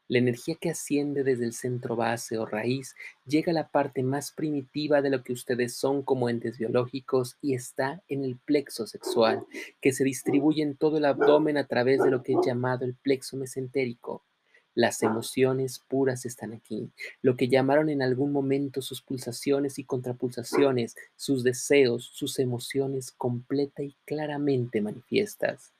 La 0.10 0.20
energía 0.20 0.56
que 0.56 0.70
asciende 0.70 1.26
desde 1.26 1.44
el 1.44 1.52
centro 1.52 1.98
base 1.98 2.38
o 2.38 2.46
raíz 2.46 2.96
llega 3.26 3.52
a 3.52 3.56
la 3.56 3.68
parte 3.68 4.04
más 4.04 4.32
primitiva 4.32 5.02
de 5.02 5.10
lo 5.10 5.22
que 5.22 5.34
ustedes 5.34 5.76
son 5.76 6.02
como 6.02 6.30
entes 6.30 6.58
biológicos 6.58 7.38
y 7.42 7.56
está 7.56 8.02
en 8.08 8.24
el 8.24 8.38
plexo 8.38 8.88
sexual, 8.88 9.46
que 9.82 9.92
se 9.92 10.06
distribuye 10.06 10.64
en 10.64 10.78
todo 10.78 10.98
el 10.98 11.06
abdomen 11.06 11.58
a 11.58 11.68
través 11.68 12.02
de 12.02 12.10
lo 12.10 12.24
que 12.24 12.34
es 12.34 12.40
llamado 12.46 12.86
el 12.86 12.96
plexo 12.96 13.36
mesentérico. 13.36 14.24
Las 14.74 15.02
emociones 15.04 15.80
puras 15.80 16.26
están 16.26 16.54
aquí, 16.54 16.92
lo 17.22 17.36
que 17.36 17.50
llamaron 17.50 17.90
en 17.90 18.02
algún 18.02 18.32
momento 18.32 18.82
sus 18.82 19.02
pulsaciones 19.02 19.80
y 19.80 19.84
contrapulsaciones, 19.84 20.96
sus 21.16 21.44
deseos, 21.44 22.06
sus 22.14 22.38
emociones 22.40 23.12
completa 23.12 23.84
y 23.84 23.98
claramente 24.06 24.80
manifiestas. 24.80 25.74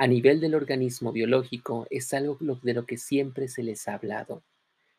A 0.00 0.06
nivel 0.06 0.40
del 0.40 0.54
organismo 0.54 1.12
biológico 1.12 1.86
es 1.90 2.14
algo 2.14 2.38
de 2.62 2.72
lo 2.72 2.86
que 2.86 2.96
siempre 2.96 3.48
se 3.48 3.62
les 3.62 3.86
ha 3.86 3.96
hablado. 3.96 4.42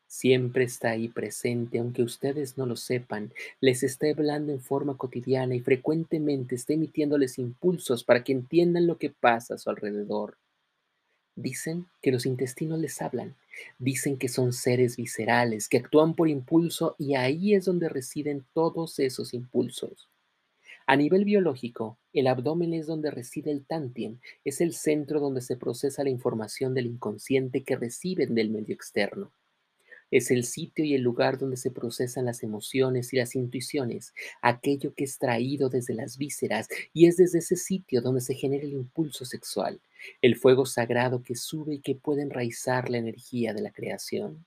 Siempre 0.06 0.64
está 0.64 0.92
ahí 0.92 1.08
presente, 1.08 1.80
aunque 1.80 2.04
ustedes 2.04 2.56
no 2.56 2.68
lo 2.68 2.76
sepan, 2.76 3.34
les 3.62 3.82
está 3.82 4.12
hablando 4.12 4.52
en 4.52 4.62
forma 4.62 4.98
cotidiana 4.98 5.56
y 5.56 5.60
frecuentemente 5.60 6.54
está 6.54 6.74
emitiéndoles 6.74 7.40
impulsos 7.40 8.04
para 8.04 8.24
que 8.24 8.32
entiendan 8.32 8.86
lo 8.86 9.00
que 9.00 9.10
pasa 9.10 9.56
a 9.56 9.58
su 9.58 9.72
alrededor. 9.72 10.38
Dicen 11.36 11.88
que 12.04 12.12
los 12.12 12.28
intestinos 12.28 12.78
les 12.78 13.02
hablan, 13.02 13.36
dicen 13.80 14.20
que 14.20 14.30
son 14.30 14.54
seres 14.54 14.98
viscerales, 14.98 15.68
que 15.68 15.78
actúan 15.78 16.14
por 16.14 16.30
impulso 16.30 16.96
y 17.00 17.16
ahí 17.16 17.56
es 17.56 17.66
donde 17.66 17.90
residen 17.90 18.46
todos 18.54 19.00
esos 19.00 19.34
impulsos. 19.34 20.11
A 20.88 20.96
nivel 20.96 21.26
biológico, 21.26 22.00
el 22.14 22.28
abdomen 22.28 22.74
es 22.74 22.88
donde 22.88 23.12
reside 23.12 23.52
el 23.52 23.66
tantien, 23.66 24.20
es 24.44 24.62
el 24.62 24.74
centro 24.74 25.20
donde 25.20 25.42
se 25.42 25.58
procesa 25.58 26.04
la 26.04 26.10
información 26.10 26.74
del 26.74 26.88
inconsciente 26.88 27.64
que 27.64 27.76
reciben 27.76 28.36
del 28.36 28.50
medio 28.50 28.76
externo. 28.76 29.32
Es 30.12 30.30
el 30.30 30.44
sitio 30.44 30.84
y 30.84 30.94
el 30.94 31.02
lugar 31.02 31.38
donde 31.38 31.56
se 31.56 31.72
procesan 31.72 32.26
las 32.26 32.44
emociones 32.44 33.14
y 33.14 33.18
las 33.18 33.34
intuiciones, 33.36 34.14
aquello 34.42 34.94
que 34.94 35.06
es 35.06 35.18
traído 35.18 35.70
desde 35.70 35.94
las 35.94 36.18
vísceras, 36.18 36.68
y 36.94 37.06
es 37.08 37.16
desde 37.16 37.40
ese 37.40 37.56
sitio 37.56 38.02
donde 38.02 38.22
se 38.22 38.36
genera 38.36 38.66
el 38.66 38.74
impulso 38.74 39.24
sexual, 39.24 39.82
el 40.22 40.36
fuego 40.36 40.66
sagrado 40.66 41.24
que 41.24 41.36
sube 41.36 41.76
y 41.76 41.80
que 41.82 41.96
puede 41.96 42.24
enraizar 42.24 42.90
la 42.90 42.98
energía 42.98 43.54
de 43.54 43.62
la 43.62 43.72
creación. 43.72 44.46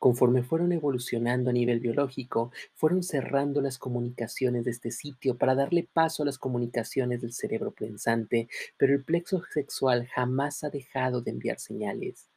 Conforme 0.00 0.42
fueron 0.42 0.72
evolucionando 0.72 1.50
a 1.50 1.52
nivel 1.52 1.78
biológico, 1.78 2.52
fueron 2.74 3.02
cerrando 3.02 3.60
las 3.60 3.76
comunicaciones 3.76 4.64
de 4.64 4.70
este 4.70 4.90
sitio 4.90 5.36
para 5.36 5.54
darle 5.54 5.90
paso 5.92 6.22
a 6.22 6.26
las 6.26 6.38
comunicaciones 6.38 7.20
del 7.20 7.34
cerebro 7.34 7.72
pensante, 7.72 8.48
pero 8.78 8.94
el 8.94 9.04
plexo 9.04 9.42
sexual 9.52 10.06
jamás 10.06 10.64
ha 10.64 10.70
dejado 10.70 11.20
de 11.20 11.32
enviar 11.32 11.60
señales. 11.60 12.30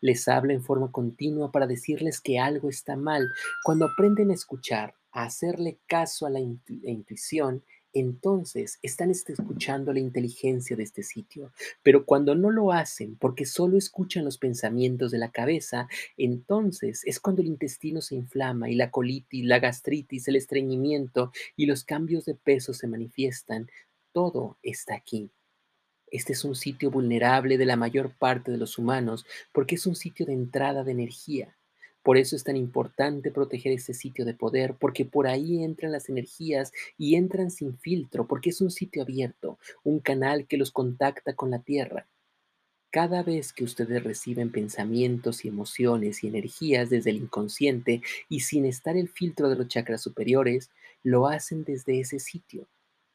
Les 0.00 0.28
habla 0.28 0.54
en 0.54 0.62
forma 0.62 0.90
continua 0.90 1.52
para 1.52 1.66
decirles 1.66 2.22
que 2.22 2.38
algo 2.38 2.70
está 2.70 2.96
mal. 2.96 3.28
Cuando 3.64 3.84
aprenden 3.84 4.30
a 4.30 4.34
escuchar, 4.34 4.94
a 5.12 5.24
hacerle 5.24 5.78
caso 5.86 6.24
a 6.24 6.30
la 6.30 6.40
intuición, 6.40 7.62
entonces 7.92 8.78
están 8.82 9.10
este, 9.10 9.32
escuchando 9.32 9.92
la 9.92 10.00
inteligencia 10.00 10.76
de 10.76 10.82
este 10.82 11.02
sitio. 11.02 11.52
Pero 11.82 12.04
cuando 12.04 12.34
no 12.34 12.50
lo 12.50 12.72
hacen 12.72 13.16
porque 13.16 13.46
solo 13.46 13.76
escuchan 13.76 14.24
los 14.24 14.38
pensamientos 14.38 15.10
de 15.10 15.18
la 15.18 15.30
cabeza, 15.30 15.88
entonces 16.16 17.02
es 17.04 17.20
cuando 17.20 17.42
el 17.42 17.48
intestino 17.48 18.00
se 18.00 18.14
inflama 18.14 18.70
y 18.70 18.74
la 18.74 18.90
colitis, 18.90 19.44
la 19.44 19.58
gastritis, 19.58 20.28
el 20.28 20.36
estreñimiento 20.36 21.32
y 21.56 21.66
los 21.66 21.84
cambios 21.84 22.24
de 22.24 22.34
peso 22.34 22.74
se 22.74 22.86
manifiestan. 22.86 23.68
Todo 24.12 24.58
está 24.62 24.94
aquí. 24.94 25.30
Este 26.06 26.32
es 26.32 26.44
un 26.44 26.56
sitio 26.56 26.90
vulnerable 26.90 27.56
de 27.56 27.66
la 27.66 27.76
mayor 27.76 28.12
parte 28.18 28.50
de 28.50 28.58
los 28.58 28.78
humanos 28.78 29.24
porque 29.52 29.76
es 29.76 29.86
un 29.86 29.94
sitio 29.94 30.26
de 30.26 30.32
entrada 30.32 30.82
de 30.82 30.92
energía 30.92 31.56
Por 32.02 32.16
eso 32.16 32.34
es 32.34 32.44
tan 32.44 32.56
importante 32.56 33.30
proteger 33.30 33.72
ese 33.72 33.94
sitio 33.94 34.24
de 34.24 34.34
poder, 34.34 34.74
porque 34.74 35.04
por 35.04 35.26
ahí 35.26 35.62
entran 35.62 35.92
las 35.92 36.08
energías 36.08 36.72
y 36.96 37.16
entran 37.16 37.50
sin 37.50 37.76
filtro, 37.78 38.26
porque 38.26 38.50
es 38.50 38.60
un 38.60 38.70
sitio 38.70 39.02
abierto, 39.02 39.58
un 39.84 40.00
canal 40.00 40.46
que 40.46 40.56
los 40.56 40.70
contacta 40.70 41.34
con 41.34 41.50
la 41.50 41.60
tierra. 41.60 42.08
Cada 42.90 43.22
vez 43.22 43.52
que 43.52 43.62
ustedes 43.62 44.02
reciben 44.02 44.50
pensamientos 44.50 45.44
y 45.44 45.48
emociones 45.48 46.24
y 46.24 46.28
energías 46.28 46.90
desde 46.90 47.10
el 47.10 47.16
inconsciente 47.16 48.02
y 48.28 48.40
sin 48.40 48.64
estar 48.64 48.96
el 48.96 49.08
filtro 49.08 49.48
de 49.48 49.56
los 49.56 49.68
chakras 49.68 50.02
superiores, 50.02 50.70
lo 51.04 51.28
hacen 51.28 51.62
desde 51.62 52.00
ese 52.00 52.18
sitio. 52.18 52.66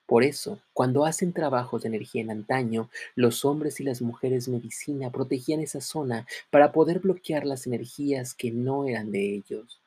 Por 0.08 0.24
eso, 0.24 0.60
cuando 0.74 1.06
hacen 1.06 1.34
trabajos 1.34 1.82
de 1.82 1.88
energía 1.90 2.22
en 2.22 2.30
antaño, 2.30 2.90
los 3.16 3.44
hombres 3.44 3.80
y 3.80 3.84
las 3.84 4.02
mujeres 4.02 4.48
medicina 4.48 5.12
protegían 5.12 5.62
esa 5.62 5.82
zona 5.82 6.28
para 6.52 6.72
poder 6.72 7.00
bloquear 7.00 7.46
las 7.46 7.66
energías 7.66 8.36
que 8.36 8.52
no 8.52 8.86
eran 8.86 9.12
de 9.12 9.36
ellos. 9.36 9.82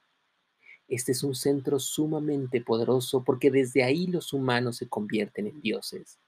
Este 0.89 1.13
es 1.13 1.23
un 1.23 1.35
centro 1.35 1.79
sumamente 1.79 2.61
poderoso 2.61 3.23
porque 3.23 3.51
desde 3.51 3.85
ahí 3.85 4.07
los 4.07 4.33
humanos 4.33 4.79
se 4.79 4.89
convierten 4.89 5.47
en 5.47 5.61
dioses. 5.61 6.19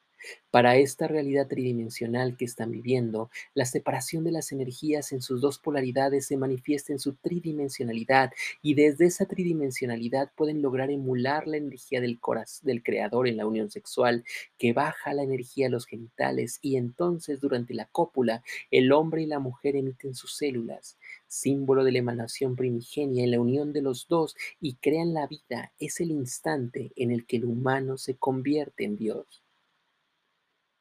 Para 0.50 0.76
esta 0.76 1.06
realidad 1.06 1.46
tridimensional 1.46 2.36
que 2.36 2.44
están 2.44 2.72
viviendo, 2.72 3.30
la 3.54 3.64
separación 3.64 4.24
de 4.24 4.32
las 4.32 4.50
energías 4.50 5.12
en 5.12 5.22
sus 5.22 5.40
dos 5.40 5.58
polaridades 5.58 6.26
se 6.26 6.36
manifiesta 6.36 6.92
en 6.92 6.98
su 6.98 7.14
tridimensionalidad 7.14 8.32
y 8.62 8.74
desde 8.74 9.06
esa 9.06 9.26
tridimensionalidad 9.26 10.32
pueden 10.34 10.60
lograr 10.60 10.90
emular 10.90 11.46
la 11.46 11.56
energía 11.56 12.00
del, 12.00 12.18
del 12.62 12.82
creador 12.82 13.28
en 13.28 13.36
la 13.36 13.46
unión 13.46 13.70
sexual 13.70 14.24
que 14.58 14.72
baja 14.72 15.14
la 15.14 15.22
energía 15.22 15.68
a 15.68 15.70
los 15.70 15.86
genitales 15.86 16.58
y 16.62 16.76
entonces 16.76 17.40
durante 17.40 17.74
la 17.74 17.86
cópula 17.86 18.42
el 18.70 18.92
hombre 18.92 19.22
y 19.22 19.26
la 19.26 19.38
mujer 19.38 19.76
emiten 19.76 20.14
sus 20.14 20.36
células, 20.36 20.98
símbolo 21.26 21.84
de 21.84 21.92
la 21.92 21.98
emanación 21.98 22.56
primigenia 22.56 23.24
en 23.24 23.30
la 23.30 23.40
unión 23.40 23.72
de 23.72 23.82
los 23.82 24.08
dos 24.08 24.36
y 24.60 24.74
crean 24.74 25.14
la 25.14 25.26
vida. 25.26 25.72
Es 25.78 26.00
el 26.00 26.10
instante 26.10 26.92
en 26.96 27.10
el 27.10 27.26
que 27.26 27.36
el 27.36 27.44
humano 27.44 27.98
se 27.98 28.16
convierte 28.16 28.84
en 28.84 28.96
Dios. 28.96 29.42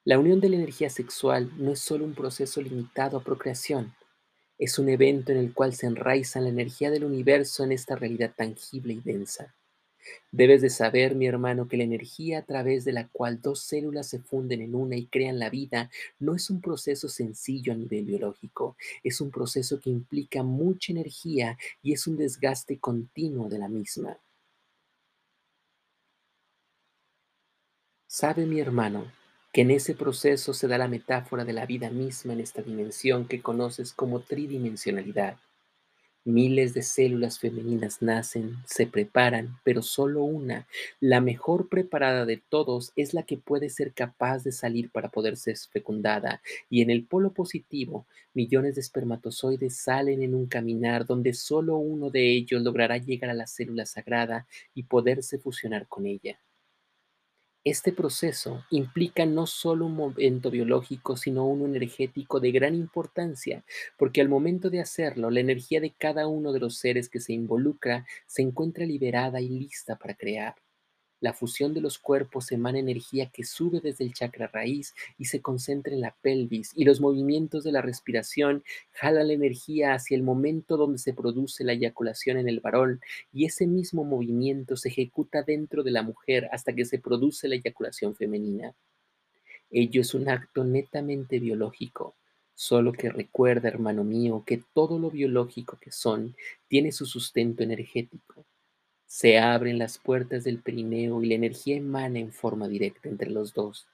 La 0.09 0.17
unión 0.17 0.39
de 0.39 0.49
la 0.49 0.55
energía 0.55 0.89
sexual 0.89 1.51
no 1.57 1.73
es 1.73 1.81
solo 1.81 2.03
un 2.03 2.15
proceso 2.15 2.63
limitado 2.63 3.15
a 3.15 3.23
procreación, 3.23 3.93
es 4.57 4.79
un 4.79 4.89
evento 4.89 5.31
en 5.31 5.37
el 5.37 5.53
cual 5.53 5.75
se 5.75 5.85
enraiza 5.85 6.41
la 6.41 6.49
energía 6.49 6.89
del 6.89 7.03
universo 7.03 7.63
en 7.63 7.73
esta 7.73 7.95
realidad 7.95 8.33
tangible 8.35 8.93
y 8.93 9.01
densa. 9.01 9.53
Debes 10.31 10.63
de 10.63 10.71
saber, 10.71 11.13
mi 11.13 11.27
hermano, 11.27 11.67
que 11.67 11.77
la 11.77 11.83
energía 11.83 12.39
a 12.39 12.41
través 12.41 12.85
de 12.85 12.93
la 12.93 13.07
cual 13.09 13.39
dos 13.39 13.59
células 13.59 14.07
se 14.07 14.17
funden 14.17 14.63
en 14.63 14.73
una 14.73 14.95
y 14.95 15.05
crean 15.05 15.37
la 15.37 15.51
vida 15.51 15.91
no 16.17 16.33
es 16.33 16.49
un 16.49 16.59
proceso 16.59 17.07
sencillo 17.07 17.71
a 17.71 17.75
nivel 17.75 18.05
biológico, 18.05 18.77
es 19.03 19.21
un 19.21 19.29
proceso 19.29 19.79
que 19.79 19.91
implica 19.91 20.41
mucha 20.41 20.91
energía 20.91 21.55
y 21.83 21.93
es 21.93 22.07
un 22.07 22.17
desgaste 22.17 22.79
continuo 22.79 23.47
de 23.47 23.59
la 23.59 23.67
misma. 23.67 24.17
Sabe 28.07 28.47
mi 28.47 28.59
hermano 28.59 29.18
que 29.51 29.61
en 29.61 29.71
ese 29.71 29.95
proceso 29.95 30.53
se 30.53 30.67
da 30.67 30.77
la 30.77 30.87
metáfora 30.87 31.43
de 31.43 31.53
la 31.53 31.65
vida 31.65 31.89
misma 31.89 32.33
en 32.33 32.39
esta 32.39 32.61
dimensión 32.61 33.27
que 33.27 33.41
conoces 33.41 33.93
como 33.93 34.19
tridimensionalidad. 34.19 35.37
Miles 36.25 36.75
de 36.75 36.83
células 36.83 37.39
femeninas 37.39 38.01
nacen, 38.03 38.57
se 38.65 38.85
preparan, 38.85 39.57
pero 39.63 39.81
solo 39.81 40.23
una, 40.23 40.67
la 40.99 41.21
mejor 41.21 41.69
preparada 41.69 42.25
de 42.25 42.37
todos, 42.37 42.91
es 42.95 43.15
la 43.15 43.23
que 43.23 43.37
puede 43.37 43.69
ser 43.69 43.93
capaz 43.93 44.43
de 44.43 44.51
salir 44.51 44.91
para 44.91 45.09
poder 45.09 45.37
ser 45.37 45.57
fecundada. 45.57 46.41
Y 46.69 46.81
en 46.81 46.91
el 46.91 47.05
polo 47.05 47.31
positivo, 47.31 48.05
millones 48.33 48.75
de 48.75 48.81
espermatozoides 48.81 49.77
salen 49.77 50.21
en 50.21 50.35
un 50.35 50.45
caminar 50.45 51.05
donde 51.07 51.33
solo 51.33 51.77
uno 51.77 52.11
de 52.11 52.29
ellos 52.29 52.61
logrará 52.61 52.97
llegar 52.97 53.31
a 53.31 53.33
la 53.33 53.47
célula 53.47 53.87
sagrada 53.87 54.45
y 54.75 54.83
poderse 54.83 55.39
fusionar 55.39 55.87
con 55.87 56.05
ella. 56.05 56.37
Este 57.63 57.93
proceso 57.93 58.65
implica 58.69 59.25
no 59.25 59.47
solo 59.47 59.85
un 59.85 59.95
momento 59.95 60.51
biológico, 60.51 61.15
sino 61.15 61.45
uno 61.47 61.65
energético 61.65 62.41
de 62.41 62.51
gran 62.51 62.75
importancia, 62.75 63.63
porque 63.97 64.19
al 64.19 64.27
momento 64.27 64.69
de 64.69 64.81
hacerlo, 64.81 65.29
la 65.29 65.39
energía 65.39 65.79
de 65.79 65.93
cada 65.93 66.27
uno 66.27 66.51
de 66.51 66.59
los 66.59 66.77
seres 66.77 67.07
que 67.07 67.21
se 67.21 67.31
involucra 67.31 68.05
se 68.27 68.41
encuentra 68.41 68.85
liberada 68.85 69.39
y 69.39 69.47
lista 69.47 69.97
para 69.97 70.15
crear. 70.15 70.55
La 71.21 71.33
fusión 71.33 71.73
de 71.73 71.81
los 71.81 71.99
cuerpos 71.99 72.49
emana 72.51 72.79
energía 72.79 73.29
que 73.29 73.43
sube 73.43 73.81
desde 73.81 74.05
el 74.05 74.13
chakra 74.13 74.47
raíz 74.47 74.93
y 75.17 75.25
se 75.25 75.41
concentra 75.41 75.93
en 75.93 75.99
la 75.99 76.15
pelvis, 76.21 76.71
y 76.75 76.85
los 76.85 77.01
movimientos 77.01 77.65
de 77.65 77.73
la 77.73 77.81
respiración 77.81 78.63
jalan 78.91 79.27
la 79.27 79.33
energía 79.33 79.93
hacia 79.93 80.15
el 80.15 80.23
momento 80.23 80.77
donde 80.77 80.97
se 80.97 81.13
produce 81.13 81.65
la 81.65 81.73
eyaculación 81.73 82.37
en 82.37 82.47
el 82.47 82.61
varón, 82.61 83.01
y 83.33 83.45
ese 83.45 83.67
mismo 83.67 84.05
movimiento 84.05 84.77
se 84.77 84.89
ejecuta 84.89 85.43
dentro 85.43 85.83
de 85.83 85.91
la 85.91 86.03
mujer 86.03 86.47
hasta 86.53 86.73
que 86.73 86.85
se 86.85 86.99
produce 86.99 87.49
la 87.49 87.55
eyaculación 87.55 88.15
femenina. 88.15 88.73
Ello 89.71 90.01
es 90.01 90.13
un 90.13 90.29
acto 90.29 90.63
netamente 90.63 91.37
biológico, 91.39 92.15
solo 92.55 92.93
que 92.93 93.09
recuerda, 93.09 93.67
hermano 93.67 94.03
mío, 94.03 94.43
que 94.45 94.63
todo 94.73 94.97
lo 94.97 95.11
biológico 95.11 95.77
que 95.81 95.91
son 95.91 96.35
tiene 96.67 96.91
su 96.91 97.05
sustento 97.05 97.61
energético. 97.61 98.45
Se 99.09 99.39
abren 99.39 99.79
las 99.79 99.97
puertas 99.97 100.43
del 100.43 100.61
perineo 100.61 101.23
y 101.23 101.27
la 101.27 101.33
energía 101.33 101.75
emana 101.75 102.19
en 102.19 102.31
forma 102.31 102.67
directa 102.67 103.09
entre 103.09 103.31
los 103.31 103.55
dos. 103.55 103.87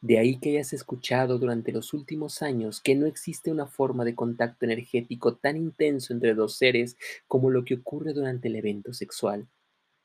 De 0.00 0.18
ahí 0.18 0.40
que 0.40 0.50
hayas 0.52 0.72
escuchado 0.72 1.38
durante 1.38 1.72
los 1.72 1.92
últimos 1.92 2.40
años 2.40 2.80
que 2.80 2.94
no 2.94 3.04
existe 3.04 3.50
una 3.50 3.66
forma 3.66 4.06
de 4.06 4.14
contacto 4.14 4.64
energético 4.64 5.36
tan 5.36 5.58
intenso 5.58 6.14
entre 6.14 6.34
dos 6.34 6.56
seres 6.56 6.96
como 7.28 7.50
lo 7.50 7.66
que 7.66 7.74
ocurre 7.74 8.14
durante 8.14 8.48
el 8.48 8.56
evento 8.56 8.94
sexual. 8.94 9.46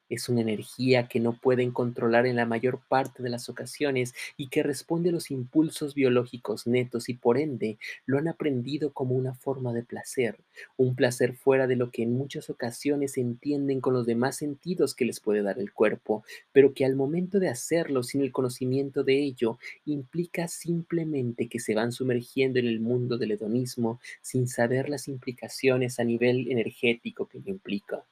Es 0.10 0.30
una 0.30 0.42
energía 0.42 1.08
que 1.10 1.20
no 1.20 1.34
pueden 1.34 1.72
controlar 1.72 2.26
en 2.26 2.38
la 2.38 2.46
mayor 2.46 2.80
parte 2.88 3.22
de 3.22 3.30
las 3.30 3.50
ocasiones 3.50 4.14
y 4.38 4.48
que 4.48 4.64
responde 4.64 5.10
a 5.10 5.12
los 5.12 5.32
impulsos 5.32 5.96
biológicos 5.96 6.66
netos 6.66 7.10
y 7.10 7.14
por 7.14 7.38
ende 7.38 7.78
lo 8.06 8.18
han 8.18 8.30
aprendido 8.30 8.94
como 8.94 9.16
una 9.16 9.34
forma 9.34 9.74
de 9.74 9.84
placer, 9.84 10.38
un 10.78 10.96
placer 10.96 11.34
fuera 11.34 11.68
de 11.68 11.76
lo 11.76 11.92
que 11.92 12.04
en 12.04 12.14
muchas 12.14 12.50
ocasiones 12.50 13.18
entienden 13.18 13.82
con 13.82 13.94
los 13.94 14.06
demás 14.06 14.38
sentidos 14.38 14.96
que 14.96 15.06
les 15.06 15.20
puede 15.20 15.42
dar 15.42 15.60
el 15.60 15.74
cuerpo, 15.74 16.24
pero 16.54 16.74
que 16.74 16.86
al 16.86 16.96
momento 16.96 17.40
de 17.40 17.50
hacerlo 17.50 18.02
sin 18.04 18.22
el 18.22 18.32
conocimiento 18.32 19.04
de 19.04 19.22
ello 19.22 19.58
implica 19.86 20.48
simplemente 20.48 21.50
que 21.50 21.60
se 21.60 21.76
van 21.76 21.92
sumergiendo 21.92 22.60
en 22.60 22.68
el 22.68 22.80
mundo 22.80 23.18
del 23.18 23.32
hedonismo 23.32 24.00
sin 24.22 24.48
saber 24.48 24.90
las 24.90 25.08
implicaciones 25.08 26.00
a 26.00 26.04
nivel 26.06 26.50
energético 26.50 27.28
que 27.28 27.40
lo 27.40 27.50
implica. 27.50 28.06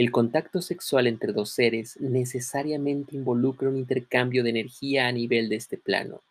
El 0.00 0.12
contacto 0.12 0.62
sexual 0.62 1.06
entre 1.06 1.34
dos 1.34 1.50
seres 1.50 2.00
necesariamente 2.00 3.14
involucra 3.14 3.68
un 3.68 3.76
intercambio 3.76 4.42
de 4.42 4.48
energía 4.48 5.06
a 5.06 5.12
nivel 5.12 5.50
de 5.50 5.56
este 5.56 5.76
plano. 5.76 6.22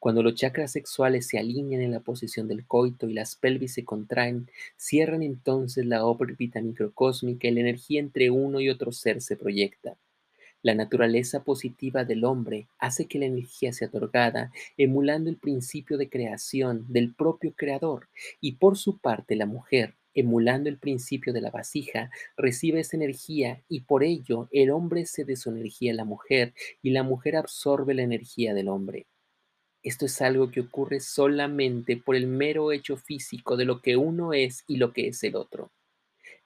Cuando 0.00 0.20
los 0.24 0.34
chakras 0.34 0.72
sexuales 0.72 1.28
se 1.28 1.38
alinean 1.38 1.80
en 1.80 1.92
la 1.92 2.00
posición 2.00 2.48
del 2.48 2.66
coito 2.66 3.08
y 3.08 3.12
las 3.12 3.36
pelvis 3.36 3.74
se 3.74 3.84
contraen, 3.84 4.50
cierran 4.76 5.22
entonces 5.22 5.86
la 5.86 6.04
órbita 6.04 6.60
microcósmica 6.60 7.46
y 7.46 7.52
la 7.52 7.60
energía 7.60 8.00
entre 8.00 8.32
uno 8.32 8.58
y 8.58 8.68
otro 8.68 8.90
ser 8.90 9.20
se 9.20 9.36
proyecta. 9.36 9.96
La 10.62 10.74
naturaleza 10.74 11.44
positiva 11.44 12.04
del 12.04 12.24
hombre 12.24 12.66
hace 12.80 13.06
que 13.06 13.20
la 13.20 13.26
energía 13.26 13.72
sea 13.72 13.86
otorgada, 13.86 14.50
emulando 14.76 15.30
el 15.30 15.36
principio 15.36 15.98
de 15.98 16.08
creación 16.08 16.84
del 16.88 17.14
propio 17.14 17.52
creador, 17.54 18.08
y 18.40 18.56
por 18.56 18.76
su 18.76 18.98
parte 18.98 19.36
la 19.36 19.46
mujer, 19.46 19.94
emulando 20.14 20.68
el 20.68 20.78
principio 20.78 21.32
de 21.32 21.40
la 21.40 21.50
vasija, 21.50 22.10
recibe 22.36 22.80
esa 22.80 22.96
energía 22.96 23.62
y 23.68 23.80
por 23.80 24.04
ello 24.04 24.48
el 24.52 24.70
hombre 24.70 25.06
cede 25.06 25.36
su 25.36 25.50
energía 25.50 25.92
a 25.92 25.96
la 25.96 26.04
mujer 26.04 26.54
y 26.82 26.90
la 26.90 27.02
mujer 27.02 27.36
absorbe 27.36 27.94
la 27.94 28.02
energía 28.02 28.54
del 28.54 28.68
hombre. 28.68 29.06
Esto 29.82 30.06
es 30.06 30.22
algo 30.22 30.50
que 30.50 30.60
ocurre 30.60 31.00
solamente 31.00 31.98
por 31.98 32.16
el 32.16 32.26
mero 32.26 32.72
hecho 32.72 32.96
físico 32.96 33.56
de 33.56 33.66
lo 33.66 33.82
que 33.82 33.96
uno 33.96 34.32
es 34.32 34.64
y 34.66 34.76
lo 34.76 34.94
que 34.94 35.08
es 35.08 35.22
el 35.24 35.36
otro. 35.36 35.72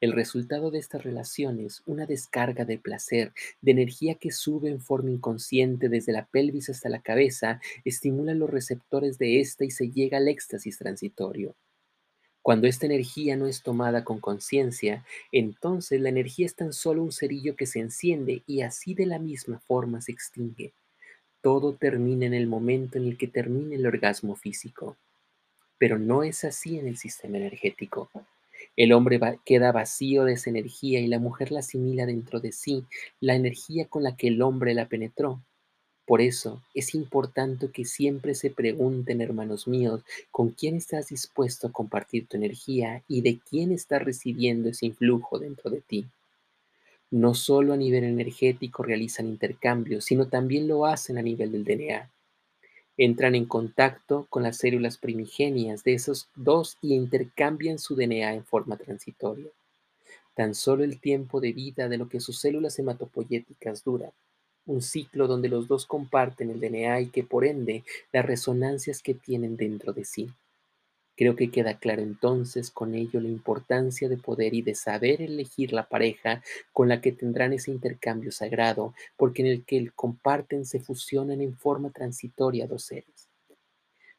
El 0.00 0.12
resultado 0.12 0.70
de 0.70 0.78
estas 0.78 1.02
relaciones, 1.02 1.82
una 1.84 2.06
descarga 2.06 2.64
de 2.64 2.78
placer, 2.78 3.32
de 3.60 3.72
energía 3.72 4.14
que 4.14 4.30
sube 4.30 4.70
en 4.70 4.80
forma 4.80 5.10
inconsciente 5.10 5.88
desde 5.88 6.12
la 6.12 6.26
pelvis 6.26 6.68
hasta 6.68 6.88
la 6.88 7.02
cabeza, 7.02 7.60
estimula 7.84 8.34
los 8.34 8.48
receptores 8.48 9.18
de 9.18 9.40
esta 9.40 9.64
y 9.64 9.70
se 9.70 9.90
llega 9.90 10.18
al 10.18 10.28
éxtasis 10.28 10.78
transitorio. 10.78 11.56
Cuando 12.48 12.66
esta 12.66 12.86
energía 12.86 13.36
no 13.36 13.46
es 13.46 13.60
tomada 13.60 14.04
con 14.04 14.20
conciencia, 14.20 15.04
entonces 15.32 16.00
la 16.00 16.08
energía 16.08 16.46
es 16.46 16.54
tan 16.54 16.72
solo 16.72 17.02
un 17.02 17.12
cerillo 17.12 17.56
que 17.56 17.66
se 17.66 17.78
enciende 17.78 18.42
y 18.46 18.62
así 18.62 18.94
de 18.94 19.04
la 19.04 19.18
misma 19.18 19.58
forma 19.58 20.00
se 20.00 20.12
extingue. 20.12 20.72
Todo 21.42 21.74
termina 21.74 22.24
en 22.24 22.32
el 22.32 22.46
momento 22.46 22.96
en 22.96 23.04
el 23.04 23.18
que 23.18 23.26
termina 23.26 23.74
el 23.74 23.86
orgasmo 23.86 24.34
físico. 24.34 24.96
Pero 25.76 25.98
no 25.98 26.22
es 26.22 26.42
así 26.42 26.78
en 26.78 26.88
el 26.88 26.96
sistema 26.96 27.36
energético. 27.36 28.08
El 28.76 28.94
hombre 28.94 29.20
queda 29.44 29.70
vacío 29.70 30.24
de 30.24 30.32
esa 30.32 30.48
energía 30.48 31.00
y 31.00 31.06
la 31.06 31.18
mujer 31.18 31.52
la 31.52 31.60
asimila 31.60 32.06
dentro 32.06 32.40
de 32.40 32.52
sí, 32.52 32.86
la 33.20 33.34
energía 33.34 33.88
con 33.88 34.02
la 34.02 34.16
que 34.16 34.28
el 34.28 34.40
hombre 34.40 34.72
la 34.72 34.88
penetró. 34.88 35.42
Por 36.08 36.22
eso 36.22 36.62
es 36.72 36.94
importante 36.94 37.70
que 37.70 37.84
siempre 37.84 38.34
se 38.34 38.48
pregunten, 38.48 39.20
hermanos 39.20 39.68
míos, 39.68 40.00
con 40.30 40.48
quién 40.48 40.76
estás 40.76 41.08
dispuesto 41.08 41.66
a 41.66 41.70
compartir 41.70 42.26
tu 42.26 42.38
energía 42.38 43.04
y 43.08 43.20
de 43.20 43.38
quién 43.38 43.72
estás 43.72 44.02
recibiendo 44.02 44.70
ese 44.70 44.86
influjo 44.86 45.38
dentro 45.38 45.70
de 45.70 45.82
ti. 45.82 46.06
No 47.10 47.34
solo 47.34 47.74
a 47.74 47.76
nivel 47.76 48.04
energético 48.04 48.82
realizan 48.82 49.26
intercambios, 49.26 50.06
sino 50.06 50.28
también 50.28 50.66
lo 50.66 50.86
hacen 50.86 51.18
a 51.18 51.22
nivel 51.22 51.52
del 51.52 51.64
DNA. 51.66 52.10
Entran 52.96 53.34
en 53.34 53.44
contacto 53.44 54.26
con 54.30 54.42
las 54.44 54.56
células 54.56 54.96
primigenias 54.96 55.84
de 55.84 55.92
esos 55.92 56.30
dos 56.34 56.78
y 56.80 56.94
intercambian 56.94 57.78
su 57.78 57.94
DNA 57.94 58.32
en 58.32 58.46
forma 58.46 58.78
transitoria. 58.78 59.50
Tan 60.34 60.54
solo 60.54 60.84
el 60.84 61.00
tiempo 61.02 61.42
de 61.42 61.52
vida 61.52 61.86
de 61.86 61.98
lo 61.98 62.08
que 62.08 62.20
sus 62.20 62.38
células 62.38 62.78
hematopoyéticas 62.78 63.84
dura 63.84 64.10
un 64.68 64.82
ciclo 64.82 65.26
donde 65.26 65.48
los 65.48 65.66
dos 65.66 65.86
comparten 65.86 66.50
el 66.50 66.60
DNA 66.60 67.00
y 67.00 67.06
que 67.06 67.24
por 67.24 67.44
ende 67.44 67.82
las 68.12 68.24
resonancias 68.24 69.02
que 69.02 69.14
tienen 69.14 69.56
dentro 69.56 69.92
de 69.92 70.04
sí. 70.04 70.30
Creo 71.16 71.34
que 71.34 71.50
queda 71.50 71.78
claro 71.78 72.02
entonces 72.02 72.70
con 72.70 72.94
ello 72.94 73.20
la 73.20 73.26
importancia 73.26 74.08
de 74.08 74.18
poder 74.18 74.54
y 74.54 74.62
de 74.62 74.76
saber 74.76 75.20
elegir 75.20 75.72
la 75.72 75.88
pareja 75.88 76.44
con 76.72 76.88
la 76.88 77.00
que 77.00 77.10
tendrán 77.10 77.52
ese 77.52 77.72
intercambio 77.72 78.30
sagrado, 78.30 78.94
porque 79.16 79.42
en 79.42 79.48
el 79.48 79.64
que 79.64 79.90
comparten 79.96 80.64
se 80.64 80.78
fusionan 80.78 81.40
en 81.40 81.56
forma 81.56 81.90
transitoria 81.90 82.68
dos 82.68 82.84
seres. 82.84 83.28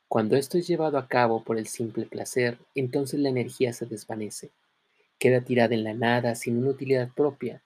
Cuando 0.09 0.35
esto 0.35 0.57
es 0.57 0.67
llevado 0.67 0.97
a 0.97 1.07
cabo 1.07 1.43
por 1.43 1.57
el 1.57 1.67
simple 1.67 2.05
placer, 2.05 2.57
entonces 2.75 3.19
la 3.19 3.29
energía 3.29 3.71
se 3.71 3.85
desvanece, 3.85 4.49
queda 5.19 5.39
tirada 5.39 5.75
en 5.75 5.85
la 5.85 5.93
nada 5.93 6.35
sin 6.35 6.57
una 6.57 6.71
utilidad 6.71 7.09
propia, 7.13 7.61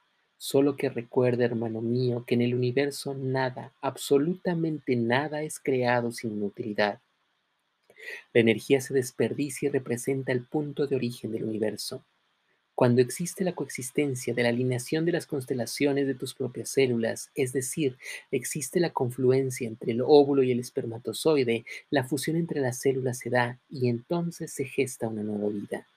Solo 0.45 0.75
que 0.75 0.89
recuerda, 0.89 1.45
hermano 1.45 1.79
mío, 1.79 2.25
que 2.27 2.35
en 2.35 2.41
el 2.41 2.53
universo 2.53 3.13
nada, 3.13 3.71
absolutamente 3.79 4.97
nada 4.97 5.41
es 5.41 5.57
creado 5.57 6.11
sin 6.11 6.43
utilidad. 6.43 6.99
La 8.33 8.41
energía 8.41 8.81
se 8.81 8.93
desperdicia 8.93 9.69
y 9.69 9.71
representa 9.71 10.33
el 10.33 10.43
punto 10.43 10.85
de 10.85 10.97
origen 10.97 11.31
del 11.31 11.45
universo. 11.45 12.03
Cuando 12.75 12.99
existe 12.99 13.45
la 13.45 13.55
coexistencia 13.55 14.33
de 14.33 14.43
la 14.43 14.49
alineación 14.49 15.05
de 15.05 15.13
las 15.13 15.27
constelaciones 15.27 16.07
de 16.07 16.15
tus 16.15 16.33
propias 16.33 16.67
células, 16.67 17.31
es 17.35 17.53
decir, 17.53 17.97
existe 18.29 18.81
la 18.81 18.89
confluencia 18.89 19.65
entre 19.65 19.93
el 19.93 20.01
óvulo 20.01 20.43
y 20.43 20.51
el 20.51 20.59
espermatozoide, 20.59 21.63
la 21.89 22.03
fusión 22.03 22.35
entre 22.35 22.59
las 22.59 22.79
células 22.79 23.17
se 23.17 23.29
da 23.29 23.61
y 23.69 23.87
entonces 23.87 24.51
se 24.51 24.65
gesta 24.65 25.07
una 25.07 25.23
nueva 25.23 25.47
vida. 25.47 25.87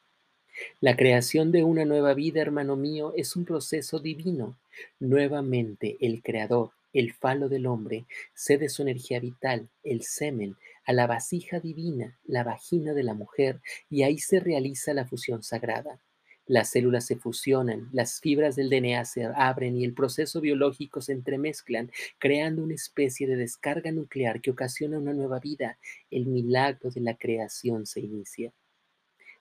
La 0.80 0.96
creación 0.96 1.52
de 1.52 1.64
una 1.64 1.84
nueva 1.84 2.14
vida, 2.14 2.40
hermano 2.40 2.76
mío, 2.76 3.12
es 3.16 3.36
un 3.36 3.44
proceso 3.44 3.98
divino. 3.98 4.56
Nuevamente 4.98 5.96
el 6.00 6.22
Creador, 6.22 6.70
el 6.92 7.12
falo 7.12 7.48
del 7.48 7.66
hombre, 7.66 8.06
cede 8.34 8.68
su 8.68 8.82
energía 8.82 9.20
vital, 9.20 9.68
el 9.84 10.02
semen, 10.02 10.56
a 10.86 10.92
la 10.92 11.06
vasija 11.06 11.60
divina, 11.60 12.18
la 12.24 12.44
vagina 12.44 12.94
de 12.94 13.02
la 13.02 13.14
mujer, 13.14 13.60
y 13.90 14.02
ahí 14.02 14.18
se 14.18 14.40
realiza 14.40 14.94
la 14.94 15.06
fusión 15.06 15.42
sagrada. 15.42 16.00
Las 16.46 16.70
células 16.70 17.04
se 17.04 17.16
fusionan, 17.16 17.88
las 17.92 18.20
fibras 18.20 18.54
del 18.54 18.70
DNA 18.70 19.04
se 19.04 19.24
abren 19.24 19.76
y 19.76 19.84
el 19.84 19.94
proceso 19.94 20.40
biológico 20.40 21.00
se 21.00 21.12
entremezclan, 21.12 21.90
creando 22.18 22.62
una 22.62 22.74
especie 22.74 23.26
de 23.26 23.34
descarga 23.34 23.90
nuclear 23.90 24.40
que 24.40 24.52
ocasiona 24.52 24.98
una 24.98 25.12
nueva 25.12 25.40
vida. 25.40 25.76
El 26.08 26.26
milagro 26.26 26.90
de 26.90 27.00
la 27.00 27.16
creación 27.16 27.84
se 27.84 28.00
inicia. 28.00 28.52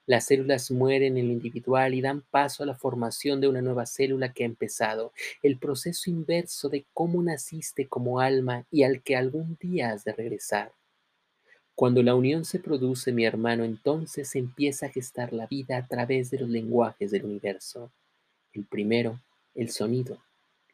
Las 0.07 0.25
células 0.25 0.69
mueren 0.69 1.17
en 1.17 1.27
lo 1.27 1.33
individual 1.33 1.93
y 1.95 2.01
dan 2.01 2.21
paso 2.21 2.61
a 2.61 2.65
la 2.65 2.75
formación 2.75 3.41
de 3.41 3.47
una 3.47 3.61
nueva 3.61 3.87
célula 3.87 4.33
que 4.33 4.43
ha 4.43 4.45
empezado, 4.45 5.13
el 5.41 5.57
proceso 5.57 6.09
inverso 6.11 6.69
de 6.69 6.85
cómo 6.93 7.23
naciste 7.23 7.87
como 7.87 8.19
alma 8.19 8.65
y 8.69 8.83
al 8.83 9.01
que 9.01 9.15
algún 9.15 9.57
día 9.59 9.91
has 9.91 10.03
de 10.03 10.13
regresar. 10.13 10.71
Cuando 11.73 12.03
la 12.03 12.15
unión 12.15 12.45
se 12.45 12.59
produce, 12.59 13.11
mi 13.11 13.25
hermano, 13.25 13.63
entonces 13.63 14.35
empieza 14.35 14.85
a 14.85 14.89
gestar 14.89 15.33
la 15.33 15.47
vida 15.47 15.77
a 15.77 15.87
través 15.87 16.31
de 16.31 16.39
los 16.39 16.49
lenguajes 16.49 17.11
del 17.11 17.25
universo. 17.25 17.91
El 18.53 18.65
primero, 18.65 19.19
el 19.55 19.69
sonido, 19.69 20.19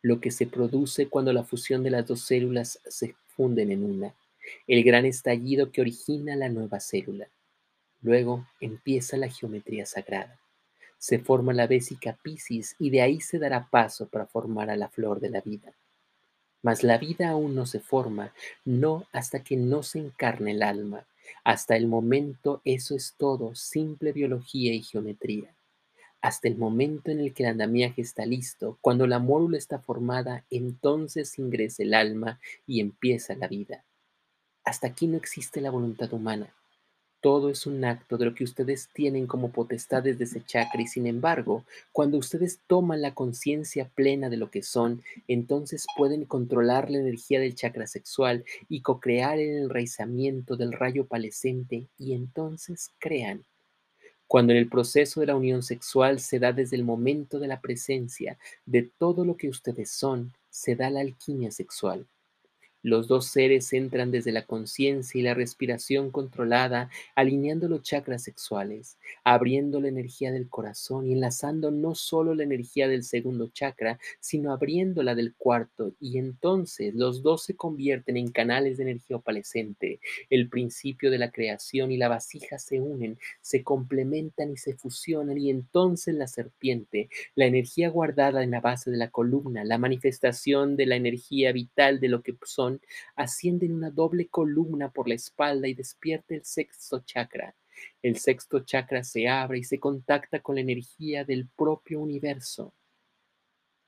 lo 0.01 0.19
que 0.19 0.29
se 0.29 0.45
produce 0.45 1.07
cuando 1.07 1.31
la 1.33 1.43
fusión 1.43 1.83
de 1.83 1.89
las 1.89 2.05
dos 2.05 2.21
células 2.21 2.79
se 2.87 3.15
funden 3.35 3.71
en 3.71 3.83
una, 3.83 4.13
el 4.67 4.83
gran 4.83 5.05
estallido 5.05 5.71
que 5.71 5.81
origina 5.81 6.35
la 6.35 6.49
nueva 6.49 6.79
célula. 6.79 7.27
Luego 8.01 8.47
empieza 8.59 9.17
la 9.17 9.29
geometría 9.29 9.85
sagrada. 9.85 10.39
Se 10.97 11.19
forma 11.19 11.53
la 11.53 11.67
vésica 11.67 12.17
Piscis 12.21 12.75
y 12.79 12.89
de 12.89 13.01
ahí 13.01 13.21
se 13.21 13.39
dará 13.39 13.67
paso 13.69 14.07
para 14.07 14.27
formar 14.27 14.69
a 14.69 14.75
la 14.75 14.89
flor 14.89 15.19
de 15.19 15.29
la 15.29 15.41
vida. 15.41 15.73
Mas 16.61 16.83
la 16.83 16.97
vida 16.97 17.29
aún 17.29 17.55
no 17.55 17.65
se 17.65 17.79
forma, 17.79 18.33
no 18.65 19.07
hasta 19.11 19.43
que 19.43 19.57
no 19.57 19.81
se 19.81 19.99
encarne 19.99 20.51
el 20.51 20.61
alma. 20.61 21.07
Hasta 21.43 21.75
el 21.75 21.87
momento 21.87 22.61
eso 22.65 22.95
es 22.95 23.15
todo, 23.17 23.55
simple 23.55 24.11
biología 24.11 24.73
y 24.73 24.83
geometría. 24.83 25.55
Hasta 26.21 26.47
el 26.47 26.57
momento 26.57 27.09
en 27.09 27.19
el 27.19 27.33
que 27.33 27.43
el 27.43 27.49
andamiaje 27.49 28.01
está 28.01 28.27
listo, 28.27 28.77
cuando 28.81 29.07
la 29.07 29.17
mórula 29.17 29.57
está 29.57 29.79
formada, 29.79 30.45
entonces 30.51 31.39
ingresa 31.39 31.81
el 31.81 31.95
alma 31.95 32.39
y 32.67 32.79
empieza 32.79 33.33
la 33.35 33.47
vida. 33.47 33.83
Hasta 34.63 34.87
aquí 34.87 35.07
no 35.07 35.17
existe 35.17 35.61
la 35.61 35.71
voluntad 35.71 36.13
humana. 36.13 36.53
Todo 37.21 37.51
es 37.51 37.67
un 37.67 37.85
acto 37.85 38.17
de 38.17 38.25
lo 38.25 38.33
que 38.33 38.43
ustedes 38.43 38.89
tienen 38.93 39.27
como 39.27 39.51
potestades 39.51 40.17
de 40.17 40.23
ese 40.23 40.43
chakra 40.43 40.81
y 40.81 40.87
sin 40.87 41.05
embargo, 41.05 41.63
cuando 41.91 42.17
ustedes 42.17 42.59
toman 42.65 43.01
la 43.01 43.13
conciencia 43.13 43.89
plena 43.93 44.29
de 44.29 44.37
lo 44.37 44.49
que 44.49 44.63
son, 44.63 45.03
entonces 45.27 45.85
pueden 45.95 46.25
controlar 46.25 46.89
la 46.89 46.97
energía 46.97 47.39
del 47.39 47.53
chakra 47.53 47.85
sexual 47.85 48.43
y 48.67 48.81
co-crear 48.81 49.37
el 49.37 49.63
enraizamiento 49.63 50.57
del 50.57 50.73
rayo 50.73 51.05
palescente 51.05 51.87
y 51.99 52.13
entonces 52.13 52.89
crean. 52.97 53.43
Cuando 54.25 54.53
en 54.53 54.59
el 54.59 54.69
proceso 54.69 55.19
de 55.19 55.27
la 55.27 55.35
unión 55.35 55.61
sexual 55.61 56.19
se 56.19 56.39
da 56.39 56.53
desde 56.53 56.77
el 56.77 56.83
momento 56.83 57.37
de 57.37 57.47
la 57.47 57.61
presencia 57.61 58.37
de 58.65 58.89
todo 58.97 59.25
lo 59.25 59.37
que 59.37 59.49
ustedes 59.49 59.91
son, 59.91 60.33
se 60.49 60.75
da 60.75 60.89
la 60.89 61.01
alquimia 61.01 61.51
sexual. 61.51 62.07
Los 62.83 63.07
dos 63.07 63.27
seres 63.27 63.71
entran 63.73 64.09
desde 64.09 64.31
la 64.31 64.45
conciencia 64.45 65.19
y 65.19 65.21
la 65.21 65.35
respiración 65.35 66.09
controlada, 66.09 66.89
alineando 67.15 67.67
los 67.67 67.83
chakras 67.83 68.23
sexuales, 68.23 68.97
abriendo 69.23 69.79
la 69.79 69.89
energía 69.89 70.31
del 70.31 70.49
corazón 70.49 71.05
y 71.05 71.13
enlazando 71.13 71.69
no 71.69 71.93
solo 71.93 72.33
la 72.33 72.43
energía 72.43 72.87
del 72.87 73.03
segundo 73.03 73.49
chakra, 73.49 73.99
sino 74.19 74.51
abriéndola 74.51 75.13
del 75.13 75.35
cuarto, 75.35 75.93
y 75.99 76.17
entonces 76.17 76.95
los 76.95 77.21
dos 77.21 77.43
se 77.43 77.55
convierten 77.55 78.17
en 78.17 78.31
canales 78.31 78.77
de 78.77 78.83
energía 78.83 79.17
opalescente. 79.17 79.99
El 80.29 80.49
principio 80.49 81.11
de 81.11 81.19
la 81.19 81.31
creación 81.31 81.91
y 81.91 81.97
la 81.97 82.07
vasija 82.07 82.57
se 82.57 82.79
unen, 82.79 83.19
se 83.41 83.63
complementan 83.63 84.51
y 84.51 84.57
se 84.57 84.73
fusionan, 84.73 85.37
y 85.37 85.49
entonces 85.49 86.15
la 86.15 86.27
serpiente, 86.27 87.09
la 87.35 87.45
energía 87.45 87.89
guardada 87.89 88.43
en 88.43 88.51
la 88.51 88.61
base 88.61 88.89
de 88.89 88.97
la 88.97 89.11
columna, 89.11 89.63
la 89.63 89.77
manifestación 89.77 90.75
de 90.75 90.85
la 90.87 90.95
energía 90.95 91.51
vital 91.51 91.99
de 91.99 92.07
lo 92.07 92.23
que 92.23 92.35
son, 92.43 92.70
asciende 93.15 93.65
en 93.65 93.73
una 93.73 93.89
doble 93.89 94.27
columna 94.27 94.89
por 94.89 95.07
la 95.07 95.15
espalda 95.15 95.67
y 95.67 95.73
despierta 95.73 96.35
el 96.35 96.45
sexto 96.45 96.99
chakra. 96.99 97.55
El 98.01 98.17
sexto 98.17 98.59
chakra 98.61 99.03
se 99.03 99.27
abre 99.27 99.59
y 99.59 99.63
se 99.63 99.79
contacta 99.79 100.39
con 100.39 100.55
la 100.55 100.61
energía 100.61 101.23
del 101.23 101.47
propio 101.47 101.99
universo. 101.99 102.73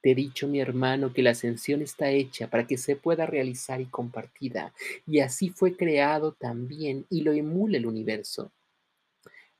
Te 0.02 0.12
he 0.12 0.16
dicho, 0.16 0.50
mi 0.50 0.60
hermano, 0.60 1.14
que 1.14 1.24
la 1.24 1.30
ascensión 1.30 1.82
está 1.82 2.10
hecha 2.10 2.50
para 2.50 2.68
que 2.68 2.78
se 2.78 2.98
pueda 2.98 3.26
realizar 3.26 3.80
y 3.80 3.86
compartida, 3.86 4.74
y 5.08 5.20
así 5.20 5.50
fue 5.50 5.78
creado 5.78 6.34
también 6.34 7.06
y 7.10 7.22
lo 7.22 7.32
emula 7.32 7.78
el 7.78 7.86
universo. 7.86 8.52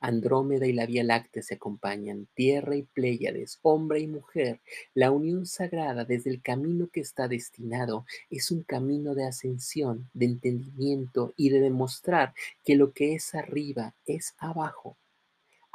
Andrómeda 0.04 0.68
y 0.68 0.74
la 0.74 0.86
Vía 0.86 1.04
Láctea 1.04 1.42
se 1.42 1.56
acompañan, 1.56 2.28
Tierra 2.34 2.76
y 2.76 2.84
Pléyades, 2.84 3.60
hombre 3.62 4.02
y 4.02 4.08
mujer. 4.08 4.60
La 4.94 5.12
unión 5.12 5.46
sagrada 5.46 6.04
desde 6.04 6.30
el 6.30 6.42
camino 6.42 6.90
que 6.92 7.00
está 7.00 7.30
destinado 7.30 8.06
es 8.30 8.52
un 8.52 8.64
camino 8.64 9.16
de 9.16 9.26
ascensión, 9.26 10.10
de 10.14 10.26
entendimiento 10.26 11.34
y 11.38 11.50
de 11.50 11.62
demostrar 11.62 12.34
que 12.66 12.76
lo 12.76 12.92
que 12.92 13.16
es 13.16 13.34
arriba 13.34 13.96
es 14.06 14.36
abajo. 14.40 14.98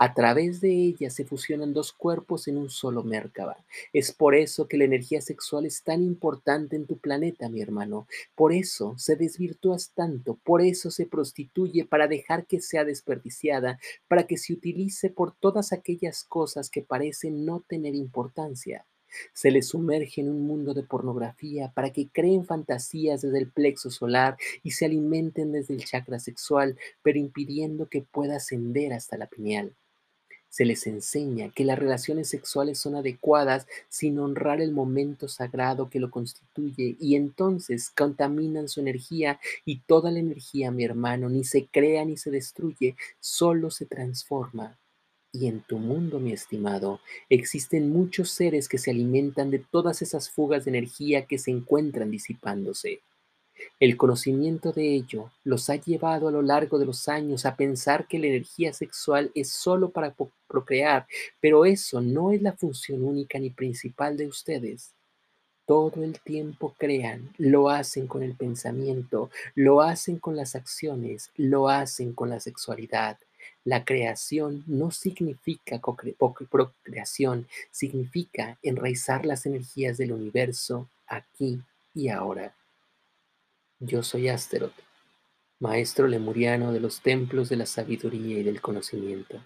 A 0.00 0.14
través 0.14 0.60
de 0.60 0.70
ella 0.70 1.10
se 1.10 1.24
fusionan 1.24 1.72
dos 1.72 1.92
cuerpos 1.92 2.46
en 2.46 2.56
un 2.56 2.70
solo 2.70 3.02
Merkaba. 3.02 3.56
Es 3.92 4.12
por 4.12 4.36
eso 4.36 4.68
que 4.68 4.76
la 4.76 4.84
energía 4.84 5.20
sexual 5.20 5.66
es 5.66 5.82
tan 5.82 6.04
importante 6.04 6.76
en 6.76 6.86
tu 6.86 6.98
planeta, 6.98 7.48
mi 7.48 7.60
hermano. 7.60 8.06
Por 8.36 8.52
eso 8.52 8.94
se 8.96 9.16
desvirtúas 9.16 9.90
tanto, 9.96 10.38
por 10.44 10.62
eso 10.62 10.92
se 10.92 11.06
prostituye 11.06 11.84
para 11.84 12.06
dejar 12.06 12.46
que 12.46 12.60
sea 12.60 12.84
desperdiciada, 12.84 13.80
para 14.06 14.28
que 14.28 14.36
se 14.36 14.52
utilice 14.52 15.10
por 15.10 15.34
todas 15.34 15.72
aquellas 15.72 16.22
cosas 16.22 16.70
que 16.70 16.82
parecen 16.82 17.44
no 17.44 17.64
tener 17.66 17.96
importancia. 17.96 18.86
Se 19.32 19.50
les 19.50 19.66
sumerge 19.66 20.20
en 20.20 20.28
un 20.28 20.46
mundo 20.46 20.74
de 20.74 20.84
pornografía 20.84 21.72
para 21.74 21.92
que 21.92 22.08
creen 22.08 22.46
fantasías 22.46 23.22
desde 23.22 23.38
el 23.38 23.50
plexo 23.50 23.90
solar 23.90 24.36
y 24.62 24.70
se 24.72 24.84
alimenten 24.84 25.50
desde 25.50 25.74
el 25.74 25.84
chakra 25.84 26.20
sexual, 26.20 26.78
pero 27.02 27.18
impidiendo 27.18 27.88
que 27.88 28.02
pueda 28.02 28.36
ascender 28.36 28.92
hasta 28.92 29.16
la 29.16 29.26
pineal. 29.26 29.74
Se 30.48 30.64
les 30.64 30.86
enseña 30.86 31.50
que 31.50 31.64
las 31.64 31.78
relaciones 31.78 32.28
sexuales 32.28 32.78
son 32.78 32.96
adecuadas 32.96 33.66
sin 33.88 34.18
honrar 34.18 34.60
el 34.60 34.72
momento 34.72 35.28
sagrado 35.28 35.90
que 35.90 36.00
lo 36.00 36.10
constituye 36.10 36.96
y 36.98 37.16
entonces 37.16 37.90
contaminan 37.90 38.68
su 38.68 38.80
energía 38.80 39.40
y 39.64 39.80
toda 39.80 40.10
la 40.10 40.20
energía, 40.20 40.70
mi 40.70 40.84
hermano, 40.84 41.28
ni 41.28 41.44
se 41.44 41.66
crea 41.66 42.04
ni 42.04 42.16
se 42.16 42.30
destruye, 42.30 42.96
solo 43.20 43.70
se 43.70 43.86
transforma. 43.86 44.78
Y 45.30 45.46
en 45.46 45.60
tu 45.60 45.78
mundo, 45.78 46.20
mi 46.20 46.32
estimado, 46.32 47.00
existen 47.28 47.90
muchos 47.90 48.30
seres 48.30 48.68
que 48.68 48.78
se 48.78 48.90
alimentan 48.90 49.50
de 49.50 49.58
todas 49.58 50.00
esas 50.00 50.30
fugas 50.30 50.64
de 50.64 50.70
energía 50.70 51.26
que 51.26 51.38
se 51.38 51.50
encuentran 51.50 52.10
disipándose. 52.10 53.02
El 53.80 53.96
conocimiento 53.96 54.72
de 54.72 54.94
ello 54.94 55.30
los 55.44 55.70
ha 55.70 55.76
llevado 55.76 56.28
a 56.28 56.32
lo 56.32 56.42
largo 56.42 56.78
de 56.78 56.86
los 56.86 57.08
años 57.08 57.46
a 57.46 57.56
pensar 57.56 58.06
que 58.08 58.18
la 58.18 58.26
energía 58.26 58.72
sexual 58.72 59.30
es 59.34 59.50
solo 59.50 59.90
para 59.90 60.14
procrear, 60.46 61.06
pero 61.40 61.64
eso 61.64 62.00
no 62.00 62.32
es 62.32 62.42
la 62.42 62.52
función 62.52 63.04
única 63.04 63.38
ni 63.38 63.50
principal 63.50 64.16
de 64.16 64.26
ustedes. 64.26 64.92
Todo 65.66 66.02
el 66.02 66.18
tiempo 66.20 66.74
crean, 66.78 67.34
lo 67.36 67.68
hacen 67.68 68.06
con 68.06 68.22
el 68.22 68.34
pensamiento, 68.34 69.30
lo 69.54 69.82
hacen 69.82 70.18
con 70.18 70.34
las 70.34 70.54
acciones, 70.54 71.30
lo 71.36 71.68
hacen 71.68 72.14
con 72.14 72.30
la 72.30 72.40
sexualidad. 72.40 73.18
La 73.64 73.84
creación 73.84 74.64
no 74.66 74.90
significa 74.90 75.78
procreación, 76.50 77.46
significa 77.70 78.58
enraizar 78.62 79.26
las 79.26 79.44
energías 79.44 79.98
del 79.98 80.12
universo 80.12 80.88
aquí 81.06 81.60
y 81.94 82.08
ahora. 82.08 82.54
Yo 83.80 84.02
soy 84.02 84.28
Asteroth, 84.28 84.74
maestro 85.60 86.08
lemuriano 86.08 86.72
de 86.72 86.80
los 86.80 87.00
templos 87.00 87.48
de 87.48 87.56
la 87.56 87.66
sabiduría 87.66 88.40
y 88.40 88.42
del 88.42 88.60
conocimiento. 88.60 89.40